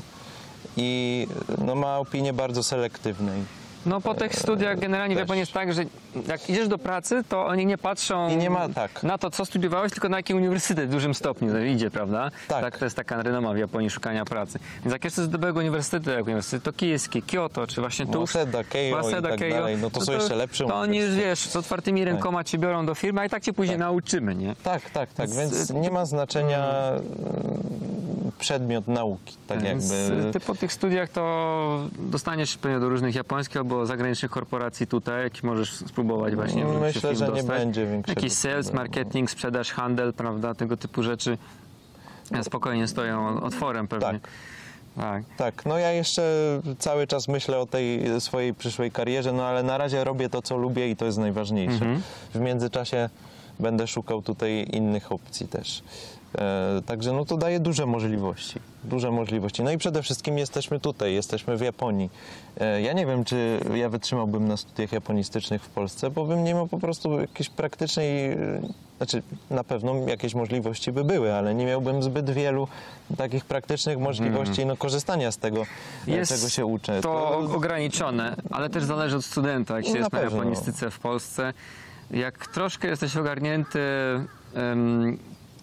i 0.76 1.26
no, 1.66 1.74
ma 1.74 1.98
opinię 1.98 2.32
bardzo 2.32 2.62
selektywnej. 2.62 3.44
No 3.86 4.00
po 4.00 4.14
tych 4.14 4.34
studiach 4.34 4.78
generalnie 4.78 5.14
w. 5.14 5.18
Japonii 5.18 5.40
jest 5.40 5.52
tak, 5.52 5.72
że 5.72 5.84
jak 6.28 6.50
idziesz 6.50 6.68
do 6.68 6.78
pracy, 6.78 7.22
to 7.28 7.46
oni 7.46 7.66
nie 7.66 7.78
patrzą 7.78 8.28
I 8.28 8.36
nie 8.36 8.50
ma- 8.50 8.68
tak. 8.68 9.02
na 9.02 9.18
to, 9.18 9.30
co 9.30 9.44
studiowałeś, 9.44 9.92
tylko 9.92 10.08
na 10.08 10.16
jaki 10.16 10.34
uniwersytet 10.34 10.88
w 10.88 10.92
dużym 10.92 11.14
stopniu 11.14 11.52
to 11.52 11.58
idzie, 11.58 11.90
prawda? 11.90 12.30
Tak. 12.48 12.78
to 12.78 12.84
jest 12.84 12.96
taka 12.96 13.22
renoma 13.22 13.52
w 13.52 13.56
Japonii 13.58 13.90
szukania 13.90 14.24
pracy. 14.24 14.58
Więc 14.84 14.92
jak 14.92 15.04
jeszcze 15.04 15.22
z 15.22 15.28
dobrego 15.28 15.60
uniwersytetu, 15.60 16.10
jak 16.10 16.24
Uniwersytet 16.24 16.62
Tokijski, 16.62 17.22
Kyoto, 17.22 17.66
czy 17.66 17.80
właśnie 17.80 18.06
tu... 18.06 18.20
Waseda, 18.20 18.64
Keio 18.64 19.00
i 19.08 19.22
tak 19.22 19.50
dalej, 19.50 19.76
no 19.76 19.90
to 19.90 20.00
są 20.00 20.12
jeszcze 20.12 20.36
lepsze 20.36 20.64
To 20.66 20.74
oni 20.74 21.00
wiesz, 21.08 21.38
z 21.38 21.56
otwartymi 21.56 22.04
rękoma 22.04 22.44
cię 22.44 22.58
biorą 22.58 22.86
do 22.86 22.94
firmy, 22.94 23.20
a 23.20 23.24
i 23.24 23.30
tak 23.30 23.42
cię 23.42 23.52
później 23.52 23.78
nauczymy, 23.78 24.34
nie? 24.34 24.54
Tak, 24.62 24.90
tak, 24.90 25.12
tak, 25.12 25.30
Więc, 25.30 25.54
więc 25.56 25.70
e, 25.70 25.74
nie 25.74 25.90
ma 25.90 26.06
znaczenia 26.06 26.58
e, 26.66 27.00
przedmiot 28.38 28.88
nauki, 28.88 29.36
tak 29.46 29.62
jakby. 29.62 30.32
ty 30.32 30.40
po 30.40 30.54
tych 30.54 30.72
studiach 30.72 31.08
to 31.08 31.80
dostaniesz 31.98 32.56
pewnie 32.56 32.80
do 32.80 32.88
różnych 32.88 33.14
japońskich 33.14 33.56
albo 33.56 33.75
zagranicznych 33.84 34.30
korporacji 34.30 34.86
tutaj, 34.86 35.22
jakich 35.22 35.44
możesz 35.44 35.72
spróbować 35.72 36.34
właśnie. 36.34 36.64
w 36.64 36.80
Myślę, 36.80 37.16
że 37.16 37.28
nie 37.28 37.42
będzie 37.42 37.86
większego 37.86 38.20
Jakiś 38.20 38.32
sales, 38.32 38.72
marketing, 38.72 39.30
sprzedaż, 39.30 39.72
handel, 39.72 40.12
prawda, 40.12 40.54
tego 40.54 40.76
typu 40.76 41.02
rzeczy 41.02 41.38
spokojnie 42.42 42.88
stoją 42.88 43.40
otworem 43.40 43.88
pewnie. 43.88 44.06
Tak. 44.06 44.20
Tak. 44.96 45.24
Tak, 45.36 45.66
no 45.66 45.78
ja 45.78 45.92
jeszcze 45.92 46.22
cały 46.78 47.06
czas 47.06 47.28
myślę 47.28 47.58
o 47.58 47.66
tej 47.66 48.20
swojej 48.20 48.54
przyszłej 48.54 48.90
karierze, 48.90 49.32
no 49.32 49.44
ale 49.44 49.62
na 49.62 49.78
razie 49.78 50.04
robię 50.04 50.28
to, 50.28 50.42
co 50.42 50.56
lubię 50.56 50.90
i 50.90 50.96
to 50.96 51.04
jest 51.04 51.18
najważniejsze. 51.18 51.74
Mhm. 51.74 52.02
W 52.34 52.40
międzyczasie 52.40 53.08
będę 53.60 53.86
szukał 53.86 54.22
tutaj 54.22 54.66
innych 54.72 55.12
opcji 55.12 55.48
też. 55.48 55.82
E, 56.34 56.82
także 56.86 57.12
no 57.12 57.24
to 57.24 57.36
daje 57.36 57.60
duże 57.60 57.86
możliwości, 57.86 58.60
duże 58.84 59.10
możliwości. 59.10 59.62
No 59.62 59.70
i 59.70 59.78
przede 59.78 60.02
wszystkim 60.02 60.38
jesteśmy 60.38 60.80
tutaj, 60.80 61.14
jesteśmy 61.14 61.56
w 61.56 61.60
Japonii. 61.60 62.10
E, 62.60 62.82
ja 62.82 62.92
nie 62.92 63.06
wiem, 63.06 63.24
czy 63.24 63.60
ja 63.74 63.88
wytrzymałbym 63.88 64.48
na 64.48 64.56
studiach 64.56 64.92
japonistycznych 64.92 65.62
w 65.62 65.68
Polsce, 65.68 66.10
bo 66.10 66.24
bym 66.24 66.44
nie 66.44 66.54
miał 66.54 66.66
po 66.68 66.78
prostu 66.78 67.20
jakiejś 67.20 67.48
praktycznej, 67.48 68.32
e, 68.32 68.36
znaczy 68.96 69.22
na 69.50 69.64
pewno 69.64 69.94
jakieś 69.94 70.34
możliwości 70.34 70.92
by 70.92 71.04
były, 71.04 71.34
ale 71.34 71.54
nie 71.54 71.66
miałbym 71.66 72.02
zbyt 72.02 72.30
wielu 72.30 72.68
takich 73.16 73.44
praktycznych 73.44 73.98
możliwości 73.98 74.66
no, 74.66 74.76
korzystania 74.76 75.32
z 75.32 75.38
tego, 75.38 75.62
Jest 76.06 76.32
czego 76.34 76.48
się 76.48 76.66
uczę. 76.66 77.00
To 77.00 77.38
ograniczone, 77.38 78.36
ale 78.50 78.70
też 78.70 78.84
zależy 78.84 79.16
od 79.16 79.24
studenta, 79.24 79.76
jak 79.76 79.84
się 79.84 79.92
Na 79.92 79.98
jest 79.98 80.12
na 80.12 80.18
pewno. 80.18 80.36
japonistyce 80.38 80.90
w 80.90 80.98
Polsce. 80.98 81.52
Jak 82.10 82.46
troszkę 82.46 82.88
jesteś 82.88 83.16
ogarnięty, 83.16 83.78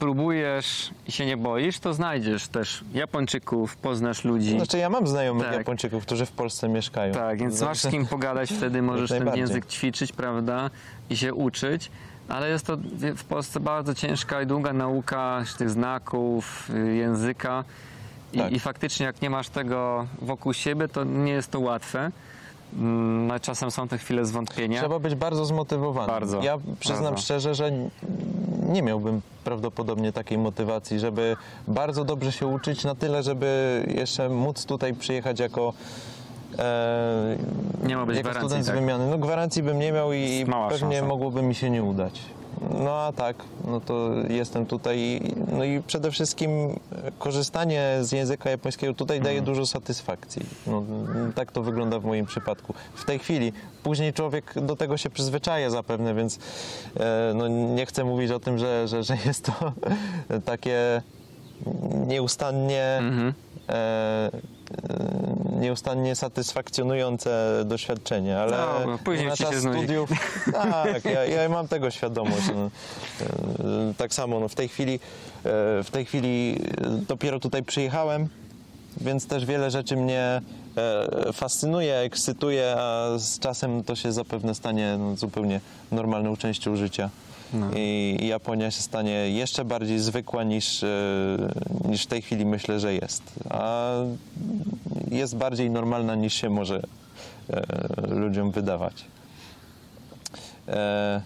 próbujesz 0.03 0.91
i 1.07 1.11
się 1.11 1.25
nie 1.25 1.37
boisz, 1.37 1.79
to 1.79 1.93
znajdziesz 1.93 2.47
też 2.47 2.83
Japończyków, 2.93 3.75
poznasz 3.75 4.23
ludzi. 4.23 4.51
Znaczy 4.51 4.77
ja 4.77 4.89
mam 4.89 5.07
znajomych 5.07 5.45
Tak. 5.47 5.55
Japończyków, 5.55 6.05
którzy 6.05 6.25
w 6.25 6.31
Polsce 6.31 6.69
mieszkają. 6.69 7.13
Tak, 7.13 7.39
więc 7.39 7.61
masz 7.61 7.79
z 7.79 7.87
kim 7.87 8.05
pogadać, 8.05 8.53
wtedy 8.53 8.81
możesz 8.91 9.09
ten 9.09 9.35
język 9.35 9.65
ćwiczyć, 9.65 10.11
prawda, 10.11 10.69
i 11.09 11.17
się 11.17 11.33
uczyć. 11.33 11.91
Ale 12.27 12.49
jest 12.49 12.65
to 12.65 12.77
w 13.15 13.23
Polsce 13.23 13.59
bardzo 13.59 13.95
ciężka 13.95 14.41
i 14.41 14.47
długa 14.47 14.73
nauka 14.73 15.43
tych 15.57 15.69
znaków, 15.69 16.69
y, 16.69 16.95
języka. 16.95 17.63
I, 18.33 18.37
Tak. 18.37 18.51
I 18.51 18.59
faktycznie, 18.59 19.05
jak 19.05 19.21
nie 19.21 19.29
masz 19.29 19.49
tego 19.49 20.07
wokół 20.21 20.53
siebie, 20.53 20.87
to 20.87 21.03
nie 21.03 21.31
jest 21.31 21.51
to 21.51 21.59
łatwe. 21.59 22.11
Mm, 22.77 23.27
No, 23.27 23.39
czasem 23.39 23.71
są 23.71 23.87
te 23.87 23.97
chwile 23.97 24.25
zwątpienia. 24.25 24.79
Trzeba 24.79 24.99
być 24.99 25.15
bardzo 25.15 25.45
zmotywowanym. 25.45 26.09
Bardzo, 26.09 26.41
Ja 26.43 26.57
przyznam 26.79 27.03
bardzo. 27.03 27.21
szczerze, 27.21 27.55
że 27.55 27.71
nie 28.69 28.81
miałbym 28.81 29.21
prawdopodobnie 29.43 30.11
takiej 30.11 30.37
motywacji, 30.37 30.99
żeby 30.99 31.35
bardzo 31.67 32.03
dobrze 32.05 32.31
się 32.31 32.47
uczyć 32.47 32.83
na 32.83 32.95
tyle, 32.95 33.23
żeby 33.23 33.83
jeszcze 33.97 34.29
móc 34.29 34.65
tutaj 34.65 34.93
przyjechać 34.93 35.39
jako 35.39 35.73
e, 36.59 37.37
Nie 37.83 37.95
ma 37.95 38.05
być 38.05 38.17
jako 38.17 38.29
gwarancji, 38.29 38.47
student 38.49 38.65
z 38.65 38.67
tak. 38.67 38.75
wymiany. 38.75 39.07
No 39.09 39.17
gwarancji 39.17 39.63
bym 39.63 39.79
nie 39.79 39.91
miał 39.91 40.13
i 40.13 40.45
Mała 40.47 40.69
pewnie 40.69 40.91
szansa. 40.95 41.07
mogłoby 41.07 41.41
mi 41.41 41.55
się 41.55 41.69
nie 41.69 41.83
udać. 41.83 42.21
No 42.83 42.91
a 42.99 43.11
tak, 43.11 43.35
no 43.67 43.79
to 43.81 44.09
jestem 44.29 44.65
tutaj. 44.65 45.21
No 45.57 45.63
i 45.63 45.81
przede 45.81 46.11
wszystkim 46.11 46.79
korzystanie 47.19 47.97
z 48.01 48.11
języka 48.11 48.49
japońskiego 48.49 48.93
tutaj 48.93 49.21
daje 49.21 49.41
dużo 49.41 49.65
satysfakcji. 49.65 50.45
No, 50.67 50.83
tak 51.35 51.51
to 51.51 51.63
wygląda 51.63 51.99
w 51.99 52.05
moim 52.05 52.25
przypadku. 52.25 52.73
W 52.93 53.05
tej 53.05 53.19
chwili. 53.19 53.53
Później 53.83 54.13
człowiek 54.13 54.53
do 54.61 54.75
tego 54.75 54.97
się 54.97 55.09
przyzwyczaja 55.09 55.69
zapewne, 55.69 56.15
więc 56.15 56.39
e, 56.99 57.33
no, 57.35 57.47
nie 57.47 57.85
chcę 57.85 58.03
mówić 58.03 58.31
o 58.31 58.39
tym, 58.39 58.57
że, 58.57 58.87
że, 58.87 59.03
że 59.03 59.17
jest 59.25 59.45
to 59.45 59.71
takie 60.51 61.01
nieustannie. 62.07 63.01
E, 63.69 63.73
e, 63.73 64.31
nieustannie 65.59 66.15
satysfakcjonujące 66.15 67.63
doświadczenie, 67.65 68.39
ale 68.39 68.57
No, 68.57 68.91
bo 68.91 68.97
później 68.97 69.27
na 69.27 69.35
czas 69.37 69.55
studiów 69.55 70.09
tak, 70.51 71.05
ja, 71.05 71.25
ja 71.25 71.49
mam 71.49 71.67
tego 71.67 71.91
świadomość. 71.91 72.47
No. 72.55 72.71
E, 73.89 73.93
Tak 73.97 74.13
samo 74.13 74.39
no, 74.39 74.47
w 74.47 74.55
tej 74.55 74.67
chwili 74.67 74.93
e, 74.93 74.99
w 75.83 75.89
tej 75.91 76.05
chwili 76.05 76.59
e, 76.81 76.89
dopiero 77.07 77.39
tutaj 77.39 77.63
przyjechałem, 77.63 78.27
więc 79.01 79.27
też 79.27 79.45
wiele 79.45 79.71
rzeczy 79.71 79.95
mnie 79.95 80.41
e, 80.77 81.33
fascynuje, 81.33 81.97
ekscytuje, 81.97 82.75
a 82.77 83.09
z 83.17 83.39
czasem 83.39 83.83
to 83.83 83.95
się 83.95 84.11
zapewne 84.11 84.55
stanie 84.55 84.95
no, 84.99 85.15
zupełnie 85.15 85.61
normalną 85.91 86.37
częścią 86.37 86.75
życia. 86.75 87.09
I, 87.75 88.17
I 88.21 88.27
Japonia 88.27 88.71
się 88.71 88.81
stanie 88.81 89.29
jeszcze 89.29 89.65
bardziej 89.65 89.99
zwykła 89.99 90.43
niż, 90.43 90.83
e, 90.83 90.87
niż 91.85 92.03
w 92.03 92.07
tej 92.07 92.21
chwili 92.21 92.45
myślę, 92.45 92.79
że 92.79 92.93
jest. 92.93 93.23
A 93.49 93.91
jest 95.11 95.35
bardziej 95.37 95.69
normalna 95.69 96.15
niż 96.15 96.33
się 96.33 96.49
może 96.49 96.81
e, 97.49 97.63
ludziom 98.07 98.51
wydawać. 98.51 99.05
E, 100.67 101.21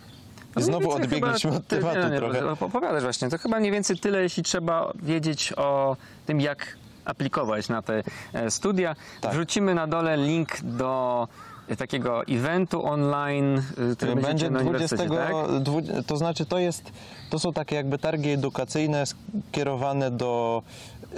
No 0.56 0.62
znowu 0.62 0.92
odbiegliśmy 0.92 1.52
chyba 1.52 1.58
od 1.58 1.68
tematu 1.68 2.00
nie, 2.00 2.10
nie, 2.10 2.18
trochę. 2.18 2.50
Opowiadasz 2.52 3.04
właśnie, 3.04 3.30
to 3.30 3.38
chyba 3.38 3.60
mniej 3.60 3.72
więcej 3.72 3.98
tyle, 3.98 4.22
jeśli 4.22 4.44
trzeba 4.44 4.94
wiedzieć 5.04 5.54
o 5.58 5.98
tym, 6.26 6.42
jak 6.42 6.78
aplikować 7.06 7.70
na 7.70 7.82
te 7.82 8.04
studia. 8.50 8.96
Tak. 9.22 9.32
Wrzucimy 9.32 9.76
na 9.76 9.88
dole 9.88 10.18
link 10.18 10.62
do 10.62 11.28
takiego 11.76 12.24
eventu 12.24 12.86
online, 12.86 13.58
e, 13.58 13.96
który 13.96 14.16
Będzie 14.16 14.50
na 14.50 14.60
20, 14.60 14.70
uniwersytecie, 14.70 15.16
tak? 15.16 16.06
to 16.06 16.18
znaczy 16.18 16.46
to 16.46 16.60
jest, 16.60 16.92
to 17.30 17.40
są 17.40 17.54
takie 17.54 17.76
jakby 17.76 17.98
targi 17.98 18.30
edukacyjne 18.30 19.04
skierowane 19.06 20.12
do, 20.12 20.64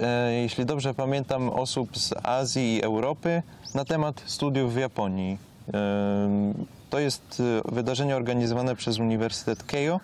e, 0.02 0.34
jeśli 0.34 0.66
dobrze 0.66 0.94
pamiętam, 0.94 1.50
osób 1.50 1.98
z 1.98 2.14
Azji 2.24 2.76
i 2.76 2.84
Europy 2.84 3.44
na 3.76 3.86
temat 3.86 4.24
studiów 4.26 4.74
w 4.74 4.78
Japonii. 4.78 5.38
E, 5.74 6.54
to 6.90 7.00
jest 7.00 7.42
e, 7.68 7.72
wydarzenie 7.72 8.16
organizowane 8.16 8.76
przez 8.76 9.00
Uniwersytet 9.00 9.64
Keio, 9.64 10.00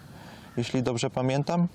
jeśli 0.58 0.84
dobrze 0.84 1.10
pamiętam. 1.10 1.68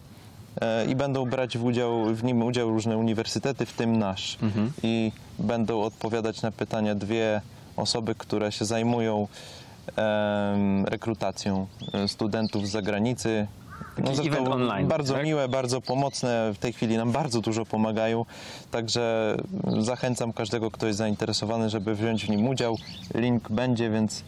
E, 0.60 0.86
I 0.86 0.96
będą 0.96 1.26
brać 1.26 1.58
w, 1.58 1.64
udział, 1.64 2.14
w 2.14 2.24
nim 2.24 2.42
udział 2.42 2.70
różne 2.70 2.98
uniwersytety, 2.98 3.66
w 3.66 3.72
tym 3.72 3.98
nasz. 3.98 4.38
I 4.82 5.12
będą 5.38 5.82
odpowiadać 5.82 6.42
na 6.42 6.50
pytania 6.50 6.94
dwie 6.94 7.40
osoby, 7.80 8.14
które 8.14 8.52
się 8.52 8.64
zajmują 8.64 9.28
rekrutacją 10.84 11.66
e, 11.92 12.08
studentów 12.08 12.68
z 12.68 12.70
zagranicy. 12.70 13.46
Zresztą 14.04 14.22
event 14.22 14.48
online, 14.48 14.88
Bardzo 14.88 15.14
tak? 15.14 15.24
miłe, 15.24 15.48
bardzo 15.48 15.80
pomocne. 15.80 16.52
W 16.54 16.58
tej 16.58 16.72
chwili 16.72 16.96
nam 16.96 17.12
bardzo 17.12 17.40
dużo 17.40 17.66
pomagają. 17.66 18.24
Także 18.70 19.36
zachęcam 19.78 20.32
każdego, 20.32 20.70
kto 20.70 20.86
jest 20.86 20.98
zainteresowany, 20.98 21.70
żeby 21.70 21.94
wziąć 21.94 22.26
w 22.26 22.28
nim 22.28 22.48
udział. 22.48 22.76
Link 23.14 23.50
będzie, 23.50 23.90
więc. 23.90 24.24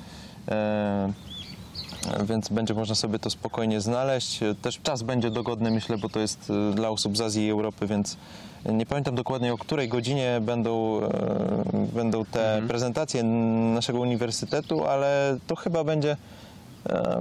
Więc 2.25 2.49
będzie 2.49 2.75
można 2.75 2.95
sobie 2.95 3.19
to 3.19 3.31
spokojnie 3.31 3.81
znaleźć. 3.81 4.41
Też 4.63 4.81
czas 4.83 5.03
będzie 5.03 5.31
dogodny, 5.31 5.71
myślę, 5.71 5.99
bo 5.99 6.09
to 6.09 6.21
jest 6.21 6.51
e, 6.51 6.75
dla 6.75 6.89
osób 6.89 7.17
z 7.17 7.21
Azji 7.21 7.47
i 7.47 7.51
Europy, 7.51 7.87
więc 7.87 8.17
nie 8.67 8.87
pamiętam 8.87 9.15
dokładnie 9.15 9.53
o 9.53 9.59
której 9.59 9.89
godzinie 9.89 10.41
będą, 10.41 11.03
e, 11.03 11.09
będą 11.95 12.25
te 12.25 12.63
prezentacje 12.69 13.23
naszego 13.23 14.01
uniwersytetu, 14.01 14.85
ale 14.85 15.39
to 15.47 15.57
chyba 15.57 15.85
będzie 15.85 16.17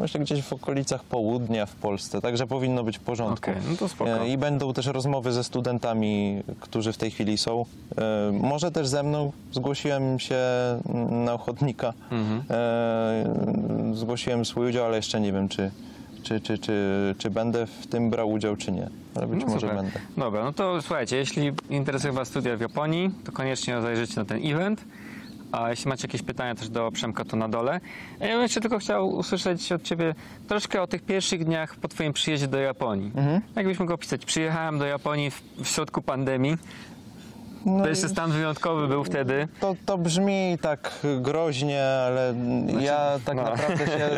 myślę 0.01 0.19
gdzieś 0.19 0.41
w 0.43 0.53
okolicach 0.53 1.03
południa 1.03 1.65
w 1.65 1.75
Polsce, 1.75 2.21
także 2.21 2.47
powinno 2.47 2.83
być 2.83 2.97
w 2.97 3.01
porządku. 3.01 3.51
Okej, 3.51 3.61
no 3.71 3.77
to 3.77 3.87
spoko. 3.89 4.11
E, 4.11 4.27
I 4.27 4.37
będą 4.37 4.73
też 4.73 4.85
rozmowy 4.85 5.31
ze 5.31 5.43
studentami, 5.43 6.43
którzy 6.59 6.93
w 6.93 6.97
tej 6.97 7.11
chwili 7.11 7.37
są. 7.37 7.65
E, 7.97 8.31
Może 8.31 8.71
też 8.71 8.87
ze 8.87 9.03
mną. 9.03 9.31
Zgłosiłem 9.51 10.19
się 10.19 10.39
na 11.25 11.33
ochotnika. 11.33 11.93
Mhm. 12.11 12.43
E, 12.49 13.95
Zgłosiłem 13.95 14.45
swój 14.45 14.69
udział, 14.69 14.85
ale 14.85 14.95
jeszcze 14.97 15.21
nie 15.21 15.33
wiem, 15.33 15.49
czy, 15.49 15.71
czy, 16.23 16.39
czy, 16.41 16.57
czy, 16.57 17.15
czy 17.17 17.29
będę 17.29 17.67
w 17.67 17.87
tym 17.87 18.09
brał 18.09 18.31
udział, 18.31 18.55
czy 18.55 18.71
nie. 18.71 18.89
Ale 19.15 19.27
być 19.27 19.41
No 19.41 19.47
może 19.47 19.59
super. 19.67 19.75
będę. 19.75 19.99
Dobra, 20.17 20.43
no 20.43 20.53
to 20.53 20.81
słuchajcie, 20.81 21.17
jeśli 21.17 21.51
interesuje 21.69 22.13
Was 22.13 22.27
studia 22.27 22.57
w 22.57 22.61
Japonii, 22.61 23.09
to 23.25 23.31
koniecznie 23.31 23.81
zajrzyjcie 23.81 24.15
na 24.15 24.25
ten 24.25 24.39
event. 24.51 24.83
A 25.51 25.69
jeśli 25.69 25.89
macie 25.89 26.07
jakieś 26.07 26.21
pytania 26.21 26.55
też 26.55 26.69
do 26.69 26.91
Przemka, 26.91 27.25
to 27.25 27.37
na 27.37 27.49
dole. 27.49 27.79
A 28.19 28.25
ja 28.25 28.33
bym 28.33 28.41
jeszcze 28.41 28.61
tylko 28.61 28.77
chciał 28.79 29.09
usłyszeć 29.09 29.71
od 29.71 29.83
Ciebie 29.83 30.15
troszkę 30.47 30.81
o 30.81 30.87
tych 30.87 31.01
pierwszych 31.01 31.45
dniach 31.45 31.75
po 31.75 31.87
Twoim 31.87 32.13
przyjeździe 32.13 32.47
do 32.47 32.57
Japonii. 32.57 33.11
Mhm. 33.15 33.41
Jakbyś 33.55 33.79
mógł 33.79 33.93
opisać? 33.93 34.25
Przyjechałem 34.25 34.79
do 34.79 34.85
Japonii 34.85 35.31
w, 35.31 35.41
w 35.63 35.67
środku 35.67 36.01
pandemii. 36.01 36.57
No 37.65 37.83
To 37.83 37.89
jeszcze 37.89 38.09
stan 38.09 38.31
wyjątkowy 38.31 38.87
był 38.87 39.03
wtedy. 39.03 39.47
To, 39.59 39.75
to 39.85 39.97
brzmi 39.97 40.57
tak 40.61 40.91
groźnie, 41.19 41.83
ale 41.83 42.33
ja 42.79 43.19
tak 43.25 43.35
no. 43.35 43.43
naprawdę 43.43 43.85
się. 43.85 44.09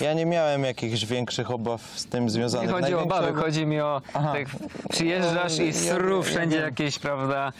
Ja 0.04 0.14
nie 0.14 0.26
miałem 0.26 0.64
jakichś 0.64 1.04
większych 1.04 1.50
obaw 1.50 1.82
z 1.82 2.06
tym 2.06 2.30
związanych. 2.30 2.68
Nie 2.68 2.74
chodzi 2.74 2.94
o 2.94 3.02
obawy, 3.02 3.26
obawy- 3.32 3.42
chodzi 3.42 3.66
mi 3.66 3.80
o 3.80 4.02
Aha. 4.14 4.32
tak, 4.32 4.46
przyjeżdżasz 4.90 5.58
i 5.58 5.66
ja 5.66 5.72
sru, 5.72 6.14
wiem, 6.14 6.22
wszędzie 6.22 6.56
ja 6.56 6.62
wiem. 6.62 6.70
jakieś, 6.70 6.98
prawda, 6.98 7.52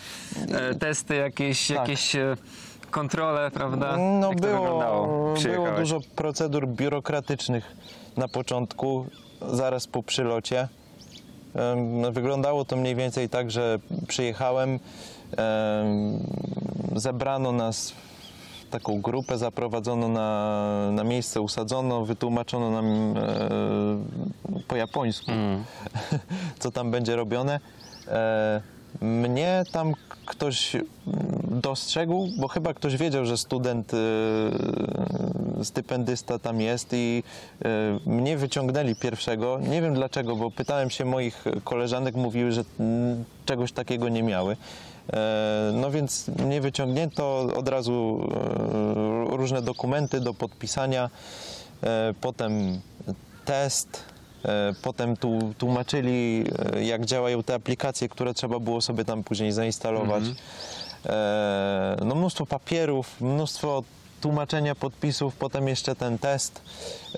e, 0.52 0.74
testy, 0.74 1.16
jakieś, 1.16 1.68
Tak. 1.68 1.76
jakieś 1.76 2.16
e, 2.16 2.36
kontrole, 2.90 3.50
prawda? 3.50 3.96
No 3.96 4.29
Jak 4.29 4.40
było, 4.40 4.83
było 5.44 5.70
dużo 5.79 6.00
procedur 6.16 6.68
biurokratycznych 6.68 7.76
na 8.16 8.29
początku, 8.29 9.07
zaraz 9.53 9.87
po 9.87 10.03
przylocie. 10.03 10.68
Wyglądało 12.12 12.64
to 12.64 12.76
mniej 12.76 12.94
więcej 12.94 13.29
tak, 13.29 13.50
że 13.50 13.79
przyjechałem, 14.09 14.70
em, 14.70 14.79
zebrano 16.96 17.53
nas 17.53 17.90
w 17.90 18.70
taką 18.70 19.00
grupę, 19.00 19.38
zaprowadzono 19.38 20.09
na, 20.09 20.90
na 20.92 21.05
miejsce, 21.05 21.40
usadzono, 21.40 22.05
wytłumaczono 22.05 22.70
nam 22.70 22.87
e, 23.16 24.62
po 24.68 24.76
japońsku, 24.76 25.31
Mm. 25.31 25.64
co 26.61 26.70
tam 26.70 26.90
będzie 26.90 27.16
robione. 27.16 27.61
Mnie 29.00 29.64
tam 29.72 29.94
ktoś 30.26 30.76
dostrzegł, 31.50 32.29
bo 32.38 32.48
chyba 32.48 32.74
ktoś 32.74 32.96
wiedział, 32.96 33.26
że 33.26 33.38
student 33.38 33.92
e, 33.94 35.64
stypendysta 35.64 36.38
tam 36.38 36.61
jest 36.61 36.88
i 36.92 37.22
e, 37.64 38.11
mnie 38.11 38.37
wyciągnęli 38.37 38.96
pierwszego. 38.96 39.61
Nie 39.68 39.83
wiem 39.83 39.94
dlaczego, 39.94 40.37
bo 40.37 40.50
pytałem 40.50 40.90
się 40.90 41.05
moich 41.05 41.44
koleżanek, 41.64 42.14
mówiły, 42.14 42.53
że 42.53 42.64
mm, 42.81 43.24
czegoś 43.46 43.72
takiego 43.72 44.09
nie 44.09 44.22
miały. 44.22 44.57
E, 45.12 45.72
No 45.74 45.90
więc 45.90 46.29
mnie 46.29 46.61
wyciągnięto 46.61 47.48
od 47.57 47.68
razu 47.68 48.29
e, 49.33 49.37
różne 49.37 49.62
dokumenty 49.62 50.20
do 50.20 50.35
podpisania, 50.35 51.11
e, 51.83 52.14
potem 52.20 52.81
test, 53.44 54.05
potem 54.83 55.16
tu, 55.16 55.55
tłumaczyli 55.59 56.44
e, 56.74 56.85
jak 56.85 57.07
działają 57.07 57.42
te 57.42 57.55
aplikacje, 57.55 58.09
które 58.09 58.35
trzeba 58.35 58.59
było 58.59 58.81
sobie 58.81 59.05
tam 59.05 59.24
później 59.24 59.53
zainstalować. 59.53 60.24
E, 61.07 61.96
No 62.05 62.14
mnóstwo 62.14 62.46
papierów, 62.46 63.20
mnóstwo 63.20 63.83
tłumaczenia 64.20 64.74
podpisów, 64.74 65.37
potem 65.37 65.68
jeszcze 65.68 65.96
ten 65.96 66.18
test, 66.18 66.62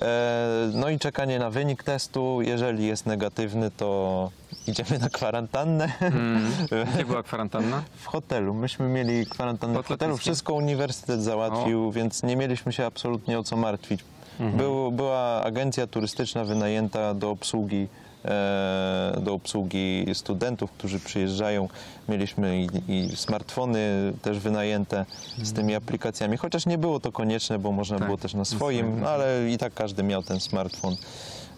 e, 0.01 0.71
no 0.73 0.89
i 0.89 0.99
czekanie 0.99 1.39
na 1.39 1.49
wynik 1.49 1.83
testu. 1.83 2.41
Jeżeli 2.41 2.87
jest 2.87 3.05
negatywny, 3.05 3.71
to 3.71 4.31
idziemy 4.67 4.99
na 4.99 5.09
kwarantannę. 5.09 5.91
Mm. 6.01 6.51
Gdzie 6.93 7.05
była 7.05 7.23
kwarantanna? 7.23 7.83
W 8.01 8.05
hotelu. 8.05 8.53
Myśmy 8.53 8.87
mieli 8.87 9.25
kwarantannę 9.25 9.73
Pod 9.73 9.85
w 9.85 9.87
hotelu. 9.89 10.17
Wszystko 10.17 10.53
uniwersytet 10.53 11.21
załatwił, 11.23 11.91
więc 11.91 12.23
nie 12.23 12.35
mieliśmy 12.35 12.73
się 12.73 12.85
absolutnie 12.85 13.39
o 13.39 13.43
co 13.43 13.57
martwić. 13.57 14.03
Był, 14.39 14.91
była 14.91 15.43
agencja 15.43 15.87
turystyczna 15.87 16.43
wynajęta 16.45 17.13
do 17.13 17.31
obsługi, 17.31 17.87
e, 18.25 19.17
do 19.21 19.33
obsługi 19.33 20.05
studentów, 20.13 20.71
którzy 20.71 20.99
przyjeżdżają. 20.99 21.69
Mieliśmy 22.09 22.61
i, 22.61 22.67
i 22.87 23.15
smartfony 23.15 24.13
też 24.21 24.39
wynajęte 24.39 25.05
z 25.41 25.53
tymi 25.53 25.75
aplikacjami, 25.75 26.37
chociaż 26.37 26.65
nie 26.65 26.77
było 26.77 26.99
to 26.99 27.11
konieczne, 27.11 27.59
bo 27.59 27.71
można 27.71 27.97
Tak, 27.97 28.05
było 28.05 28.17
też 28.17 28.33
na 28.33 28.45
swoim, 28.45 29.05
ale 29.05 29.49
i 29.51 29.57
tak 29.57 29.73
każdy 29.73 30.03
miał 30.03 30.23
ten 30.23 30.39
smartfon. 30.39 30.95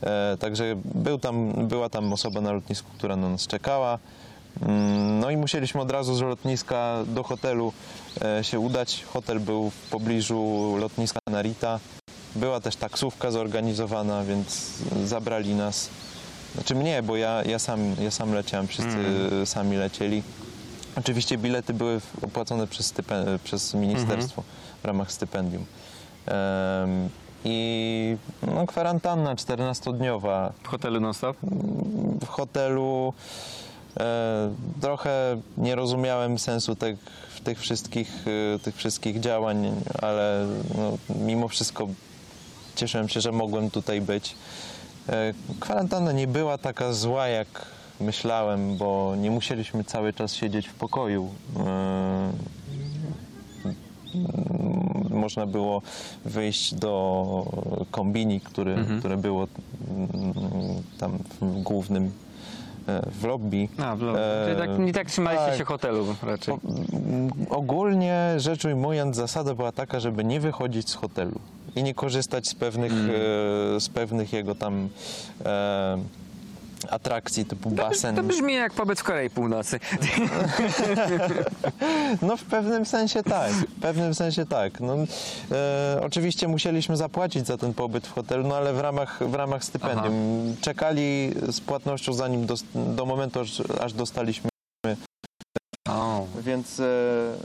E, 0.04 0.38
także 0.40 0.76
był 0.96 1.18
tam, 1.20 1.68
była 1.68 1.90
tam 1.90 2.14
osoba 2.14 2.42
na 2.42 2.52
lotnisku, 2.52 2.90
która 2.98 3.16
na 3.16 3.30
nas 3.30 3.48
czekała. 3.48 4.00
Mm, 4.62 5.20
No 5.20 5.30
i 5.30 5.38
musieliśmy 5.38 5.82
od 5.82 5.92
razu 5.92 6.16
z 6.16 6.22
lotniska 6.22 7.04
do 7.08 7.24
hotelu 7.24 7.74
e, 8.22 8.44
się 8.44 8.60
udać. 8.60 9.04
Hotel 9.04 9.40
był 9.40 9.70
w 9.70 9.90
pobliżu 9.90 10.76
lotniska 10.80 11.20
Narita. 11.32 11.80
Była 12.36 12.60
też 12.60 12.76
taksówka 12.76 13.32
zorganizowana, 13.32 14.24
więc 14.24 14.72
zabrali 15.06 15.56
nas. 15.56 15.90
Znaczy 16.56 16.76
mnie, 16.76 17.04
bo 17.04 17.16
ja, 17.18 17.44
ja, 17.44 17.60
sam, 17.60 17.80
ja 18.02 18.12
sam 18.12 18.34
leciałem, 18.34 18.68
wszyscy 18.68 18.98
sami 19.46 19.78
lecieli. 19.78 20.24
Oczywiście 20.98 21.38
bilety 21.38 21.74
były 21.74 22.02
opłacone 22.22 22.68
przez, 22.68 22.94
stypen- 22.94 23.40
przez 23.44 23.74
ministerstwo 23.74 24.44
w 24.84 24.86
ramach 24.86 25.12
stypendium. 25.12 25.66
Em, 26.26 27.10
I 27.46 28.18
no, 28.56 28.68
kwarantanna 28.68 29.36
14-dniowa 29.36 30.52
W 30.64 30.68
hotelu 30.68 31.00
non-stop? 31.00 31.38
w 32.22 32.28
hotelu. 32.28 33.14
E, 34.00 34.50
trochę 34.82 35.42
nie 35.58 35.76
rozumiałem 35.76 36.40
sensu 36.40 36.76
tych, 36.76 36.98
tych, 37.44 37.60
wszystkich, 37.60 38.26
e, 38.56 38.60
tych 38.60 38.76
wszystkich 38.76 39.20
działań, 39.20 39.72
ale 40.02 40.48
no, 40.78 40.98
mimo 41.16 41.48
wszystko 41.48 41.88
cieszyłem 42.76 43.10
się, 43.10 43.22
że 43.22 43.32
mogłem 43.32 43.72
tutaj 43.72 44.02
być. 44.02 44.36
E, 45.10 45.34
kwarantanna 45.60 46.12
nie 46.12 46.28
była 46.28 46.58
taka 46.58 46.94
zła, 46.94 47.28
jak 47.28 47.66
myślałem, 48.00 48.78
bo 48.78 49.16
nie 49.18 49.32
musieliśmy 49.32 49.84
cały 49.84 50.14
czas 50.14 50.34
siedzieć 50.34 50.68
w 50.68 50.74
pokoju. 50.74 51.30
E, 51.66 52.32
można 55.10 55.46
było 55.46 55.82
wyjść 56.26 56.74
do 56.76 57.86
kombini, 57.92 58.42
który, 58.42 58.86
które 59.00 59.18
było 59.18 59.48
mm, 59.90 60.34
tam 61.00 61.18
w 61.42 61.62
głównym 61.62 62.12
e, 62.88 63.02
w 63.12 63.24
lobby. 63.24 63.68
A, 63.78 63.96
w 63.96 64.02
lobby. 64.02 64.20
E, 64.20 64.56
tak, 64.58 64.80
nie 64.80 64.94
tak 64.94 65.08
trzymaliście 65.08 65.48
tak. 65.48 65.58
się 65.58 65.66
hotelu 65.66 66.16
raczej. 66.24 66.54
Mm, 66.54 67.30
Ogólnie 67.50 68.34
rzecz 68.38 68.66
ujmując, 68.66 69.16
zasada 69.16 69.54
była 69.54 69.72
taka, 69.72 70.00
żeby 70.00 70.24
nie 70.24 70.40
wychodzić 70.40 70.90
z 70.90 70.94
hotelu 70.94 71.40
i 71.76 71.84
nie 71.84 71.94
korzystać 71.94 72.48
z 72.48 72.56
pewnych, 72.56 72.92
e, 72.92 73.80
z 73.80 73.90
pewnych 73.90 74.34
jego 74.34 74.56
tam 74.56 74.90
e, 75.46 75.98
atrakcji 76.90 77.46
typu 77.46 77.70
basen. 77.70 78.16
To 78.16 78.24
brzmi 78.24 78.54
jak 78.54 78.74
pobyt 78.74 79.00
w 79.00 79.04
Korei 79.04 79.30
Północy. 79.30 79.80
No 82.22 82.38
w 82.38 82.44
pewnym 82.44 82.86
sensie 82.86 83.24
tak, 83.24 83.52
w 83.52 83.80
pewnym 83.82 84.16
sensie 84.16 84.46
tak. 84.46 84.80
No, 84.80 84.96
e, 85.52 86.00
oczywiście 86.04 86.48
musieliśmy 86.48 86.98
zapłacić 86.98 87.48
za 87.48 87.58
ten 87.58 87.74
pobyt 87.74 88.08
w 88.08 88.14
hotelu, 88.14 88.48
no 88.48 88.56
ale 88.56 88.74
w 88.74 88.80
ramach, 88.80 89.30
w 89.30 89.34
ramach 89.34 89.64
stypendium. 89.64 90.56
Czekali 90.62 91.32
z 91.50 91.62
płatnością 91.62 92.14
zanim 92.14 92.46
do, 92.46 92.56
do 92.76 93.06
momentu, 93.06 93.40
aż, 93.40 93.62
aż 93.82 93.94
dostaliśmy. 93.94 94.55
Więc... 96.46 96.80
E, 96.80 96.84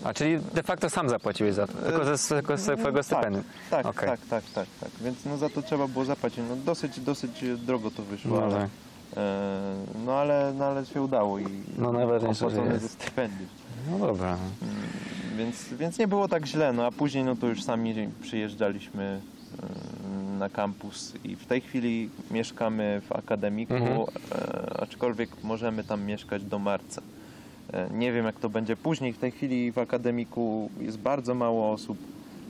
A 0.04 0.12
czyli 0.14 0.38
de 0.54 0.62
facto 0.62 0.90
sam 0.90 1.08
zapłaciłeś 1.08 1.54
za 1.54 1.66
to, 1.66 1.72
tylko 1.72 2.04
ze 2.04 2.18
swojego, 2.18 2.58
swojego 2.58 3.02
stypendium. 3.02 3.44
Tak, 3.70 3.86
Okej. 3.86 4.08
tak, 4.08 4.20
tak, 4.30 4.44
tak, 4.54 4.66
tak. 4.80 4.90
Więc 5.00 5.24
no 5.24 5.36
za 5.38 5.48
to 5.48 5.62
trzeba 5.62 5.88
było 5.88 6.04
zapłacić. 6.04 6.40
No 6.48 6.56
dosyć, 6.56 7.00
dosyć 7.00 7.44
drogo 7.66 7.90
to 7.90 8.02
wyszło, 8.02 8.36
No 8.40 8.44
ale, 8.46 8.54
tak. 8.54 8.68
e, 9.16 9.50
no 10.06 10.12
ale, 10.12 10.52
no 10.58 10.64
ale 10.64 10.86
się 10.86 11.02
udało 11.02 11.38
i 11.38 11.46
No 11.78 11.88
opłacone 12.16 12.78
ze 12.78 12.88
stypendium. 12.88 13.48
No 13.90 13.98
dobra. 14.06 14.36
Więc, 15.36 15.68
więc 15.72 15.98
nie 15.98 16.08
było 16.08 16.28
tak 16.28 16.46
źle, 16.46 16.72
no 16.72 16.86
a 16.86 16.90
później 16.92 17.24
no 17.24 17.36
to 17.36 17.46
już 17.46 17.62
sami 17.62 18.08
przyjeżdżaliśmy 18.22 19.20
e, 19.62 20.38
na 20.38 20.48
kampus 20.48 21.12
i 21.24 21.36
w 21.36 21.46
tej 21.46 21.60
chwili 21.60 22.10
mieszkamy 22.30 23.02
w 23.08 23.12
akademiku, 23.12 23.74
Mhm. 23.74 24.00
e, 24.00 24.80
aczkolwiek 24.82 25.30
możemy 25.42 25.84
tam 25.84 26.02
mieszkać 26.02 26.44
do 26.44 26.58
marca. 26.58 27.02
E, 27.72 27.90
Nie 27.94 28.12
wiem 28.12 28.24
jak 28.26 28.40
to 28.40 28.48
będzie 28.48 28.76
później. 28.76 29.12
W 29.12 29.18
tej 29.18 29.30
chwili 29.30 29.72
w 29.72 29.78
akademiku 29.78 30.70
jest 30.80 30.98
bardzo 30.98 31.34
mało 31.34 31.72
osób 31.72 31.98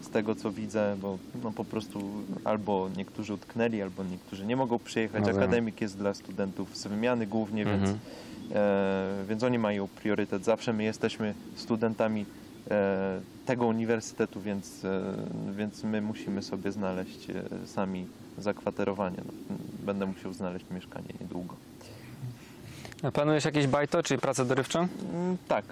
z 0.02 0.08
tego 0.10 0.34
co 0.34 0.50
widzę, 0.52 0.96
bo 1.02 1.18
no 1.44 1.52
po 1.52 1.64
prostu 1.64 2.00
albo 2.44 2.88
niektórzy 2.96 3.34
utknęli, 3.34 3.82
albo 3.82 4.04
niektórzy 4.04 4.46
nie 4.46 4.56
mogą 4.56 4.78
przyjechać. 4.78 5.20
Rozumiem. 5.20 5.42
Akademik 5.42 5.80
jest 5.80 5.98
dla 5.98 6.14
studentów 6.14 6.76
z 6.76 6.86
wymiany 6.86 7.26
głównie, 7.26 7.62
Mhm. 7.62 7.80
więc, 7.80 7.96
e, 8.52 9.24
więc 9.28 9.42
oni 9.42 9.58
mają 9.58 9.88
priorytet. 9.88 10.44
Zawsze 10.44 10.72
my 10.72 10.84
jesteśmy 10.84 11.34
studentami 11.56 12.26
e, 12.70 13.20
tego 13.46 13.66
uniwersytetu, 13.66 14.40
więc, 14.40 14.84
e, 14.84 15.02
więc 15.56 15.84
my 15.84 16.02
musimy 16.02 16.42
sobie 16.42 16.72
znaleźć 16.72 17.30
e, 17.30 17.66
sami 17.66 18.06
zakwaterowanie. 18.38 19.16
No, 19.26 19.56
będę 19.86 20.06
musiał 20.06 20.32
znaleźć 20.32 20.64
mieszkanie 20.70 21.08
niedługo. 21.20 21.54
A 23.02 23.10
planujesz 23.10 23.44
jakieś 23.44 23.66
bajto, 23.66 24.02
czyli 24.02 24.20
pracę 24.20 24.44
dorywczą? 24.44 24.78
Mm, 25.12 25.36
Tak, 25.48 25.64